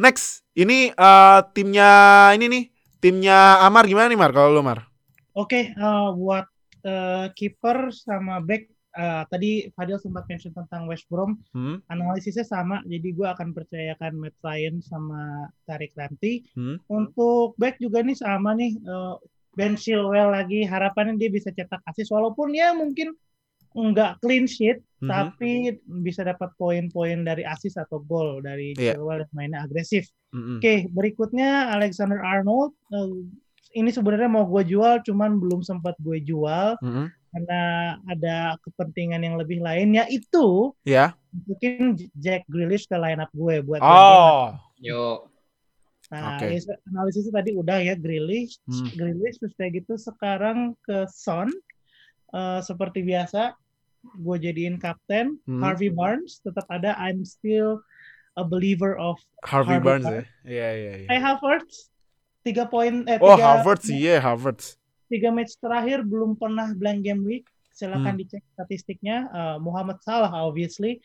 Next, 0.00 0.42
ini 0.58 0.90
uh, 0.96 1.44
timnya 1.54 2.32
ini 2.34 2.50
nih, 2.50 2.64
timnya 2.98 3.62
Amar 3.62 3.86
gimana 3.86 4.10
nih 4.10 4.18
Mar 4.18 4.34
kalau 4.34 4.50
lu 4.50 4.62
Mar? 4.64 4.90
Oke, 5.36 5.70
uh, 5.76 6.10
buat 6.16 6.48
uh, 6.82 7.30
kiper 7.36 7.92
sama 7.92 8.42
back 8.42 8.66
uh, 8.96 9.22
tadi 9.28 9.68
Fadil 9.76 10.00
sempat 10.00 10.24
mention 10.26 10.50
tentang 10.56 10.88
West 10.88 11.06
Brom, 11.06 11.36
Hmm? 11.52 11.84
analisisnya 11.92 12.42
sama, 12.42 12.80
jadi 12.88 13.12
gue 13.12 13.28
akan 13.28 13.52
percayakan 13.52 14.16
Matt 14.16 14.34
Ryan 14.40 14.80
sama 14.82 15.52
Tarik 15.68 15.92
Lamptey. 15.94 16.48
Hmm? 16.56 16.80
Untuk 16.88 17.54
back 17.60 17.76
juga 17.78 18.00
nih 18.00 18.16
sama 18.16 18.56
nih, 18.56 18.80
uh, 18.88 19.20
Ben 19.54 19.76
Chilwell 19.76 20.32
lagi, 20.32 20.64
harapannya 20.64 21.20
dia 21.20 21.30
bisa 21.30 21.52
cetak 21.52 21.84
asis, 21.86 22.08
walaupun 22.08 22.50
ya 22.56 22.72
mungkin 22.72 23.14
nggak 23.76 24.24
clean 24.24 24.48
sheet, 24.48 24.80
Mhm. 25.04 25.08
tapi 25.12 25.52
bisa 26.00 26.24
dapat 26.24 26.48
poin-poin 26.56 27.20
dari 27.20 27.44
asis 27.44 27.76
atau 27.76 28.00
gol 28.00 28.40
dari 28.40 28.72
Iya. 28.72 28.96
Chilwell 28.96 29.28
yang 29.28 29.32
mainnya 29.36 29.60
agresif. 29.60 30.08
Mm-mm. 30.32 30.56
Oke, 30.58 30.88
berikutnya 30.88 31.76
Alexander 31.76 32.16
Arnold. 32.18 32.72
Uh, 32.88 33.28
ini 33.72 33.92
sebenarnya 33.92 34.32
mau 34.32 34.48
gue 34.48 34.64
jual, 34.64 35.04
cuman 35.04 35.36
belum 35.36 35.60
sempat 35.60 35.92
gue 36.00 36.24
jual 36.24 36.80
Mm-mm. 36.80 37.12
karena 37.28 37.62
ada 38.08 38.36
kepentingan 38.64 39.20
yang 39.20 39.36
lebih 39.36 39.60
lain, 39.60 39.92
yaitu 39.92 40.72
Ya. 40.88 41.12
mungkin 41.44 42.00
Jack 42.16 42.48
Grealish 42.48 42.88
ke 42.88 42.96
lineup 42.96 43.28
gue 43.36 43.60
buat. 43.60 43.84
Oh. 43.84 44.56
Yo, 44.80 45.28
Nah, 46.06 46.38
Oke. 46.38 46.54
ya, 46.54 46.78
analisisnya 46.86 47.42
tadi 47.42 47.50
udah 47.52 47.82
ya 47.82 47.98
Grealish, 47.98 48.62
Hmm. 48.62 48.88
Grealish 48.94 49.42
terus 49.42 49.52
kayak 49.58 49.84
gitu 49.84 50.00
sekarang 50.00 50.72
ke 50.80 51.04
Son 51.12 51.52
Eh, 52.26 52.60
seperti 52.60 53.06
biasa 53.06 53.54
gue 54.14 54.36
jadiin 54.40 54.76
kapten 54.76 55.38
Hmm. 55.44 55.58
Harvey 55.58 55.88
Barnes 55.88 56.38
tetap 56.40 56.64
ada 56.68 56.94
I'm 56.96 57.22
still 57.22 57.82
a 58.34 58.44
believer 58.44 58.94
of 58.96 59.16
Harvey 59.42 59.74
Harvey 59.74 59.82
Barnes 59.82 60.04
ya. 60.04 60.10
Barnes. 60.12 60.28
Iya 60.44 60.68
iya 60.72 60.92
iya. 61.02 61.08
Kai 61.08 61.20
Havertz 61.20 61.74
tiga 62.42 62.64
poin 62.64 63.02
eh 63.04 63.18
Oh, 63.18 63.34
tiga, 63.34 63.44
Harvard 63.58 63.80
sih, 63.80 63.96
ya 63.96 64.20
Harvard. 64.20 64.60
tiga 65.06 65.30
match 65.30 65.54
terakhir 65.56 66.02
belum 66.02 66.34
pernah 66.34 66.70
blank 66.72 67.02
game 67.02 67.22
week 67.22 67.46
silakan 67.70 68.14
Hmm. 68.14 68.20
dicek 68.20 68.42
statistiknya 68.52 69.26
Eh, 69.28 69.56
Muhammad 69.58 69.98
Salah 70.00 70.30
obviously 70.32 71.02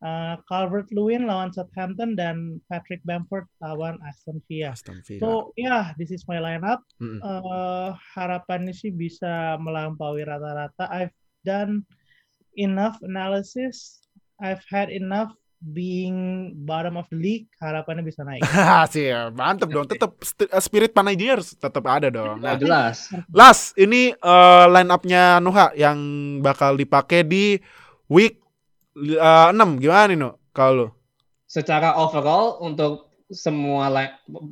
Eh, 0.00 0.34
Calvert 0.48 0.88
Lewin 0.88 1.28
lawan 1.28 1.52
Southampton 1.52 2.16
dan 2.16 2.56
Patrick 2.72 3.04
Bamford 3.04 3.44
lawan 3.60 4.00
Aston 4.00 4.40
Villa 4.48 4.72
Aston 4.72 4.96
Villa. 5.04 5.20
so 5.20 5.28
yeah 5.60 5.92
this 6.00 6.08
is 6.08 6.24
my 6.24 6.40
lineup 6.40 6.80
Mm-mm. 6.96 7.20
eh 7.20 7.88
harapannya 8.16 8.72
sih 8.72 8.88
bisa 8.88 9.60
melampaui 9.60 10.24
rata-rata. 10.24 10.88
I've 10.88 11.12
done 11.44 11.84
enough 12.56 12.98
analysis. 13.02 14.00
I've 14.40 14.64
had 14.72 14.88
enough 14.88 15.36
being 15.60 16.50
bottom 16.64 16.96
of 16.96 17.04
the 17.12 17.18
league. 17.20 17.46
Harapannya 17.60 18.00
bisa 18.00 18.24
naik. 18.24 18.40
sih 18.92 19.12
ya, 19.12 19.28
mantep 19.28 19.68
dong. 19.68 19.84
Tetap 19.84 20.16
st- 20.24 20.48
spirit 20.64 20.96
Panagers 20.96 21.54
tetap 21.60 21.84
ada 21.84 22.08
dong. 22.08 22.40
Nah, 22.40 22.56
nggak 22.56 22.64
jelas. 22.64 23.12
last 23.30 23.76
ini 23.76 24.16
eh, 24.16 24.64
line 24.72 24.90
up-nya 24.90 25.38
Nuha 25.44 25.76
yang 25.76 25.98
bakal 26.40 26.80
dipakai 26.80 27.28
di 27.28 27.60
week 28.08 28.40
eh, 28.96 29.48
6 29.52 29.82
gimana 29.82 30.08
nih 30.10 30.16
Nu? 30.16 30.30
Kalau 30.56 30.72
lu? 30.72 30.86
Secara 31.44 31.98
overall 31.98 32.62
untuk 32.62 33.09
semua 33.30 33.86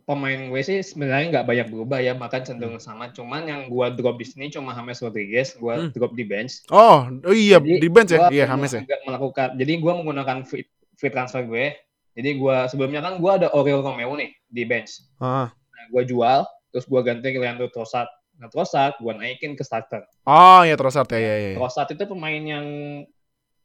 pemain 0.06 0.38
gue 0.54 0.62
sih 0.62 0.78
sebenarnya 0.86 1.26
nggak 1.34 1.46
banyak 1.50 1.66
berubah 1.66 1.98
ya, 1.98 2.14
bahkan 2.14 2.46
cenderung 2.46 2.78
sama. 2.78 3.10
Cuman 3.10 3.42
yang 3.50 3.60
gua 3.66 3.90
drop 3.90 4.22
di 4.22 4.26
sini 4.26 4.54
cuma 4.54 4.70
James 4.70 5.02
Rodriguez, 5.02 5.58
gua 5.58 5.82
Hmm. 5.82 5.90
drop 5.90 6.14
di 6.14 6.22
bench. 6.22 6.62
Oh, 6.70 7.10
oh 7.10 7.34
iya 7.34 7.58
Jadi, 7.58 7.82
di 7.82 7.88
bench 7.90 8.14
ya? 8.14 8.30
Iya, 8.30 8.46
mau 8.46 8.54
Hames 8.54 8.78
ya. 8.78 8.82
melakukan. 9.02 9.58
Jadi 9.58 9.72
gua 9.82 9.92
menggunakan 9.98 10.46
free, 10.46 10.62
free 10.94 11.10
transfer 11.10 11.42
gue. 11.42 11.74
Jadi 12.14 12.30
gua 12.38 12.70
sebelumnya 12.70 13.02
kan 13.02 13.18
gua 13.18 13.42
ada 13.42 13.50
Oriol 13.50 13.82
Romeo 13.82 14.14
nih 14.14 14.30
di 14.46 14.62
bench. 14.62 15.02
Ah. 15.18 15.50
Nah, 15.50 15.84
gua 15.90 16.02
jual, 16.06 16.40
terus 16.70 16.86
gua 16.86 17.02
ganti 17.02 17.34
ke 17.34 17.38
Leandro 17.42 17.66
Trossard. 17.74 18.06
Nah, 18.38 18.46
Trossard 18.46 18.94
gua 19.02 19.18
naikin 19.18 19.58
ke 19.58 19.66
starter. 19.66 20.06
Oh, 20.22 20.62
ya 20.62 20.78
Trossard 20.78 21.10
ya, 21.10 21.18
ya, 21.18 21.34
ya. 21.50 21.56
Trossard 21.58 21.90
itu 21.90 22.06
pemain 22.06 22.38
yang 22.38 22.66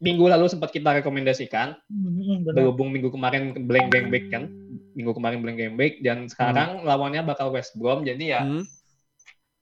minggu 0.03 0.25
lalu 0.27 0.51
sempat 0.51 0.73
kita 0.73 0.99
rekomendasikan. 0.99 1.79
Hmm, 1.87 2.43
benar. 2.43 2.59
Berhubung 2.59 2.91
minggu 2.91 3.07
kemarin 3.13 3.55
blank 3.69 3.87
game 3.93 4.09
back 4.11 4.25
kan. 4.33 4.49
Minggu 4.93 5.13
kemarin 5.13 5.41
blank 5.41 5.57
game 5.57 5.75
back 5.75 5.93
dan 5.99 6.25
sekarang 6.25 6.85
lawannya 6.85 7.21
bakal 7.21 7.49
West 7.49 7.73
Brom. 7.75 8.01
Jadi 8.01 8.31
ya 8.31 8.41
Hmm. 8.41 8.63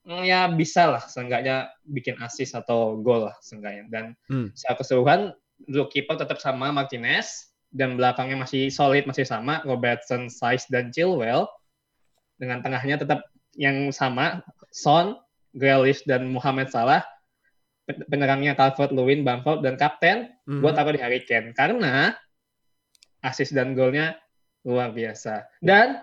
mm, 0.03 0.23
ya 0.25 0.49
bisa 0.49 0.89
lah 0.89 1.03
seenggaknya 1.03 1.69
bikin 1.83 2.17
assist 2.19 2.53
atau 2.53 2.99
gol 2.99 3.31
lah 3.31 3.35
seenggaknya. 3.39 3.83
Dan 3.87 4.03
Hmm. 4.27 4.51
secara 4.51 4.75
keseluruhan 4.77 5.21
keeper 5.89 6.17
tetap 6.17 6.41
sama 6.41 6.73
Martinez 6.73 7.53
dan 7.69 7.95
belakangnya 7.95 8.35
masih 8.35 8.67
solid 8.67 9.05
masih 9.05 9.23
sama 9.23 9.63
Robertson, 9.63 10.27
Size 10.27 10.67
dan 10.67 10.91
Chilwell. 10.91 11.47
Dengan 12.35 12.59
tengahnya 12.59 12.97
tetap 12.97 13.21
yang 13.53 13.93
sama 13.93 14.41
Son, 14.73 15.15
Grealish 15.53 16.01
dan 16.03 16.27
Mohamed 16.27 16.71
Salah. 16.73 17.05
Pen- 17.85 18.05
Penyerangnya 18.09 18.53
Calvert 18.53 18.89
Lewin, 18.89 19.21
Bamford 19.21 19.61
dan 19.61 19.77
kapten 19.77 20.29
gue 20.61 20.71
taruh 20.71 20.91
di 20.91 21.01
Harry 21.01 21.21
Kane 21.21 21.53
karena 21.53 22.13
assist 23.21 23.53
dan 23.53 23.77
golnya 23.77 24.17
luar 24.63 24.89
biasa. 24.91 25.45
Dan 25.59 26.01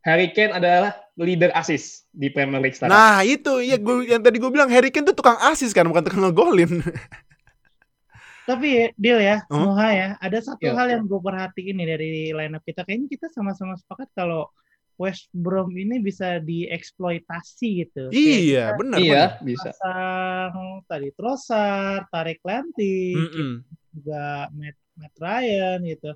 Harry 0.00 0.32
Kane 0.32 0.56
adalah 0.56 0.96
leader 1.14 1.52
assist 1.52 2.08
di 2.10 2.32
Premier 2.32 2.58
League 2.58 2.72
sekarang. 2.72 2.92
Nah, 2.92 3.20
itu 3.20 3.60
ya 3.60 3.76
gua 3.76 4.00
yang 4.00 4.24
tadi 4.24 4.40
gue 4.40 4.48
bilang 4.48 4.72
Harry 4.72 4.88
Kane 4.88 5.04
tuh 5.04 5.16
tukang 5.16 5.36
asis 5.44 5.70
kan, 5.70 5.84
bukan 5.84 6.00
tukang 6.02 6.24
ngegolin. 6.24 6.80
Tapi 8.48 8.90
deal 8.98 9.20
ya, 9.20 9.44
Hmm? 9.46 9.62
Moha 9.62 9.88
ya. 9.92 10.08
Ada 10.18 10.52
satu 10.52 10.64
Iya. 10.66 10.74
hal 10.74 10.86
yang 10.90 11.04
gue 11.06 11.20
perhatiin 11.22 11.74
nih 11.76 11.86
dari 11.86 12.10
lineup 12.34 12.64
kita. 12.66 12.82
Kayaknya 12.82 13.08
kita 13.12 13.26
sama-sama 13.30 13.78
sepakat 13.78 14.10
kalau 14.10 14.50
West 14.98 15.30
Brom 15.32 15.70
ini 15.72 15.96
bisa 16.02 16.42
dieksploitasi 16.42 17.68
gitu. 17.86 18.02
Iya, 18.10 18.74
benar. 18.76 18.98
iya, 19.00 19.22
bisa. 19.40 19.70
pasang 19.72 20.82
tadi 20.84 21.08
Trossard, 21.16 22.04
Tarik 22.10 22.42
Lamptey, 22.44 23.16
Mm-mm. 23.16 23.50
juga 23.96 24.50
Matt, 24.52 24.76
Matt 24.98 25.14
Ryan 25.16 25.78
gitu. 25.88 26.10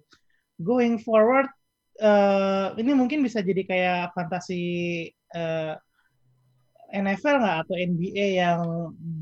Going 0.60 1.00
forward, 1.00 1.48
eh, 2.00 2.66
ini 2.80 2.90
mungkin 2.96 3.20
bisa 3.26 3.40
jadi 3.44 3.62
kayak 3.70 3.98
fantasi 4.16 4.54
eh, 5.34 5.74
NFL 6.94 7.36
nggak 7.42 7.56
atau 7.66 7.74
NBA 7.76 8.26
yang 8.42 8.60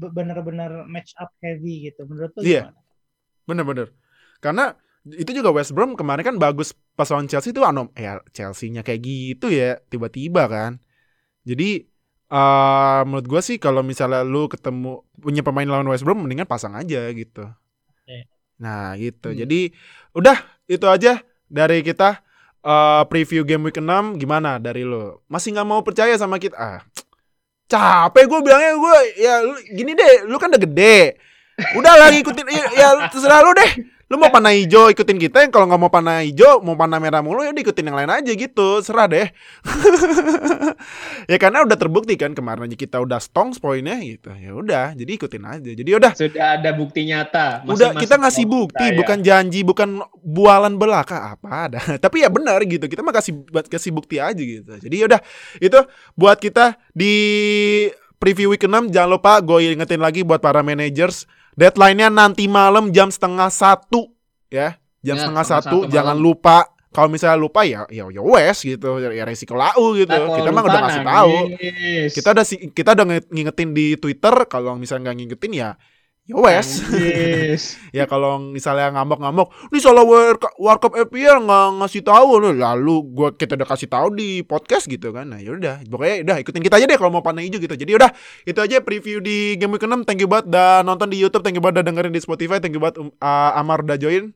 be- 0.00 0.12
benar-benar 0.16 0.70
match 0.94 1.12
up 1.22 1.30
heavy 1.42 1.88
gitu. 1.90 2.00
Menurut 2.10 2.32
lu 2.36 2.42
Iya. 2.42 2.60
gimana? 2.62 2.78
Bener-bener. 3.48 3.88
Karena 4.44 4.74
itu 5.06 5.30
juga 5.34 5.50
West 5.54 5.72
Brom 5.74 5.94
kemarin 5.98 6.24
kan 6.26 6.36
bagus 6.38 6.74
pas 6.98 7.08
lawan 7.10 7.26
Chelsea 7.30 7.50
itu 7.54 7.62
anom 7.66 7.90
ya 7.98 8.22
Chelsea-nya 8.36 8.82
kayak 8.86 9.02
gitu 9.02 9.46
ya 9.50 9.78
tiba-tiba 9.90 10.42
kan. 10.50 10.72
Jadi 11.48 11.64
eh 12.32 13.00
menurut 13.08 13.26
gua 13.30 13.40
sih 13.44 13.56
kalau 13.60 13.82
misalnya 13.86 14.22
lu 14.26 14.48
ketemu 14.52 15.04
punya 15.22 15.42
pemain 15.46 15.68
lawan 15.68 15.88
West 15.92 16.04
Brom 16.06 16.24
mendingan 16.24 16.48
pasang 16.50 16.74
aja 16.78 17.00
gitu. 17.14 17.44
Oke. 17.90 18.26
Nah, 18.62 18.94
gitu. 19.00 19.32
Hmm. 19.32 19.38
Jadi 19.42 19.74
udah 20.14 20.36
itu 20.70 20.86
aja 20.86 21.20
dari 21.50 21.82
kita 21.82 22.22
eh 22.62 23.02
preview 23.10 23.42
game 23.42 23.66
week 23.66 23.78
6 23.78 24.16
gimana 24.22 24.62
dari 24.62 24.86
lu? 24.86 25.18
Masih 25.26 25.50
nggak 25.54 25.68
mau 25.68 25.82
percaya 25.82 26.14
sama 26.14 26.38
kita? 26.38 26.54
Ah. 26.54 26.80
Capek 27.66 28.28
gue 28.28 28.40
bilangnya 28.44 28.72
gue 28.76 28.98
ya 29.18 29.34
lu, 29.42 29.54
gini 29.74 29.92
deh, 29.96 30.28
lu 30.30 30.36
kan 30.38 30.52
udah 30.52 30.62
gede. 30.62 31.18
Udah 31.76 31.94
lagi 32.00 32.22
ikutin 32.24 32.46
ya, 32.48 32.64
ya 32.72 32.88
terserah 33.12 33.40
lu 33.44 33.52
deh. 33.56 33.70
Lu 34.12 34.20
mau 34.20 34.28
panah 34.28 34.52
hijau 34.52 34.92
ikutin 34.92 35.16
kita, 35.16 35.40
yang 35.40 35.48
kalau 35.48 35.64
nggak 35.64 35.80
mau 35.80 35.88
panah 35.88 36.20
hijau, 36.20 36.60
mau 36.60 36.76
panah 36.76 37.00
merah 37.00 37.24
mulu 37.24 37.40
ya 37.40 37.56
udah 37.56 37.62
ikutin 37.64 37.88
yang 37.88 37.96
lain 37.96 38.12
aja 38.12 38.28
gitu. 38.36 38.84
Serah 38.84 39.08
deh. 39.08 39.32
ya 41.32 41.40
karena 41.40 41.64
udah 41.64 41.80
terbukti 41.80 42.20
kan 42.20 42.36
kemarin 42.36 42.68
aja 42.68 42.76
kita 42.76 43.00
udah 43.00 43.16
stongs 43.16 43.56
poinnya 43.56 43.96
gitu. 44.04 44.28
Ya 44.36 44.52
udah, 44.52 44.92
jadi 44.92 45.16
ikutin 45.16 45.48
aja. 45.48 45.70
Jadi 45.72 45.90
udah 45.96 46.12
Sudah 46.12 46.60
ada 46.60 46.76
bukti 46.76 47.08
nyata. 47.08 47.64
udah 47.64 47.96
Masing-masing 47.96 48.04
kita 48.04 48.14
ngasih 48.20 48.44
bukti 48.44 48.84
kita, 48.84 48.92
ya. 48.92 48.98
bukan 49.00 49.18
janji 49.24 49.60
bukan 49.64 49.88
bualan 50.20 50.74
belaka 50.76 51.32
apa 51.32 51.70
ada 51.70 51.80
tapi 52.04 52.26
ya 52.26 52.28
benar 52.28 52.58
gitu 52.66 52.84
kita 52.90 53.00
mah 53.00 53.14
kasih 53.14 53.32
buat 53.48 53.66
kasih 53.70 53.94
bukti 53.94 54.18
aja 54.18 54.38
gitu 54.38 54.68
jadi 54.68 54.96
udah 55.08 55.20
itu 55.62 55.78
buat 56.18 56.36
kita 56.36 56.76
di 56.92 57.14
preview 58.18 58.52
week 58.52 58.66
6 58.66 58.92
jangan 58.92 59.10
lupa 59.10 59.38
gue 59.40 59.74
ingetin 59.74 60.02
lagi 60.02 60.22
buat 60.22 60.38
para 60.42 60.60
managers 60.60 61.26
deadline-nya 61.54 62.08
nanti 62.08 62.46
malam 62.46 62.90
jam 62.90 63.08
setengah 63.08 63.48
satu 63.48 64.12
ya. 64.48 64.76
Jam 65.02 65.18
Ya, 65.18 65.22
setengah 65.26 65.44
satu 65.44 65.82
satu 65.82 65.90
jangan 65.90 66.14
malam. 66.14 66.24
lupa. 66.24 66.58
Kalau 66.92 67.08
misalnya 67.08 67.40
lupa 67.40 67.64
ya 67.64 67.88
ya 67.88 68.04
ya 68.06 68.20
wes 68.20 68.62
gitu. 68.62 69.00
Ya 69.00 69.24
resiko 69.24 69.56
lau 69.56 69.96
gitu. 69.96 70.06
Kalau 70.06 70.36
kita 70.36 70.50
mah 70.50 70.60
lupa, 70.60 70.68
udah 70.68 70.80
kasih 70.86 71.02
tahu. 71.02 71.32
kita 72.12 72.28
udah 72.30 72.44
kita 72.70 72.90
udah 72.92 73.06
nge- 73.08 73.28
ngingetin 73.32 73.68
di 73.72 73.86
Twitter. 73.96 74.34
Kalau 74.46 74.76
misalnya 74.76 75.10
nggak 75.10 75.16
ngingetin 75.16 75.52
ya 75.56 75.70
ya 76.22 76.34
wes. 76.38 76.80
Yes. 76.94 77.62
ya 77.96 78.06
kalau 78.06 78.38
misalnya 78.38 78.94
ngamuk-ngamuk, 78.94 79.50
ini 79.74 79.78
salah 79.82 80.06
war 80.06 80.38
warkop 80.56 80.94
FPL 80.94 81.42
nggak 81.42 81.66
ngasih 81.82 82.02
tahu 82.06 82.38
loh. 82.38 82.54
Lalu 82.54 82.94
gua 83.10 83.28
kita 83.34 83.58
udah 83.58 83.68
kasih 83.68 83.88
tahu 83.90 84.14
di 84.14 84.46
podcast 84.46 84.86
gitu 84.86 85.10
kan. 85.10 85.34
Nah, 85.34 85.42
yaudah, 85.42 85.82
pokoknya 85.86 86.16
udah 86.22 86.36
ikutin 86.40 86.62
kita 86.62 86.78
aja 86.78 86.86
deh 86.86 86.98
kalau 86.98 87.18
mau 87.18 87.24
panah 87.24 87.42
hijau 87.42 87.58
gitu. 87.58 87.74
Jadi 87.74 87.92
udah, 87.98 88.10
itu 88.46 88.58
aja 88.58 88.76
preview 88.80 89.18
di 89.18 89.58
game 89.58 89.74
week 89.74 89.82
6. 89.82 90.06
Thank 90.06 90.22
you 90.22 90.30
banget 90.30 90.54
udah 90.54 90.86
nonton 90.86 91.10
di 91.10 91.18
YouTube, 91.18 91.42
thank 91.42 91.58
you 91.58 91.62
banget 91.62 91.82
udah 91.82 91.86
dengerin 91.90 92.14
di 92.14 92.22
Spotify, 92.22 92.62
thank 92.62 92.74
you 92.74 92.82
banget 92.82 93.02
um, 93.02 93.10
uh, 93.18 93.58
Amar 93.58 93.82
udah 93.82 93.98
join. 93.98 94.30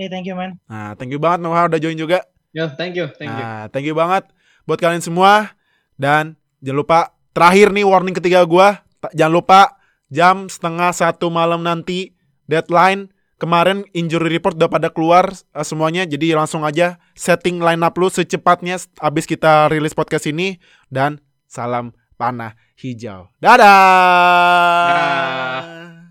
Eh, 0.00 0.08
thank 0.08 0.24
you 0.24 0.38
man. 0.38 0.56
Nah, 0.70 0.94
thank 0.96 1.12
you 1.12 1.20
banget 1.20 1.44
Noah 1.44 1.68
udah 1.68 1.80
join 1.82 1.98
juga. 1.98 2.24
Yo, 2.52 2.68
thank 2.76 2.94
you, 2.96 3.08
thank 3.16 3.32
you. 3.32 3.44
Nah, 3.44 3.68
thank 3.72 3.84
you 3.84 3.96
banget 3.96 4.28
buat 4.64 4.78
kalian 4.78 5.02
semua 5.02 5.56
dan 5.98 6.38
jangan 6.62 6.78
lupa 6.84 6.98
terakhir 7.34 7.74
nih 7.74 7.84
warning 7.84 8.14
ketiga 8.14 8.44
gua, 8.46 8.84
jangan 9.16 9.34
lupa 9.42 9.81
jam 10.12 10.52
setengah 10.52 10.92
satu 10.92 11.32
malam 11.32 11.64
nanti 11.64 12.12
deadline 12.44 13.08
kemarin 13.40 13.88
injury 13.96 14.28
report 14.28 14.60
udah 14.60 14.68
pada 14.68 14.92
keluar 14.92 15.32
eh, 15.32 15.64
semuanya. 15.66 16.04
Jadi 16.04 16.36
langsung 16.36 16.62
aja 16.62 17.00
setting 17.16 17.58
line 17.58 17.80
up 17.80 17.96
lu 17.96 18.12
secepatnya 18.12 18.76
abis 19.00 19.24
kita 19.24 19.72
rilis 19.72 19.96
podcast 19.96 20.28
ini. 20.28 20.60
Dan 20.92 21.18
salam 21.48 21.96
panah 22.20 22.54
hijau. 22.76 23.32
Dadah! 23.40 24.86
Dadah. 24.86 26.01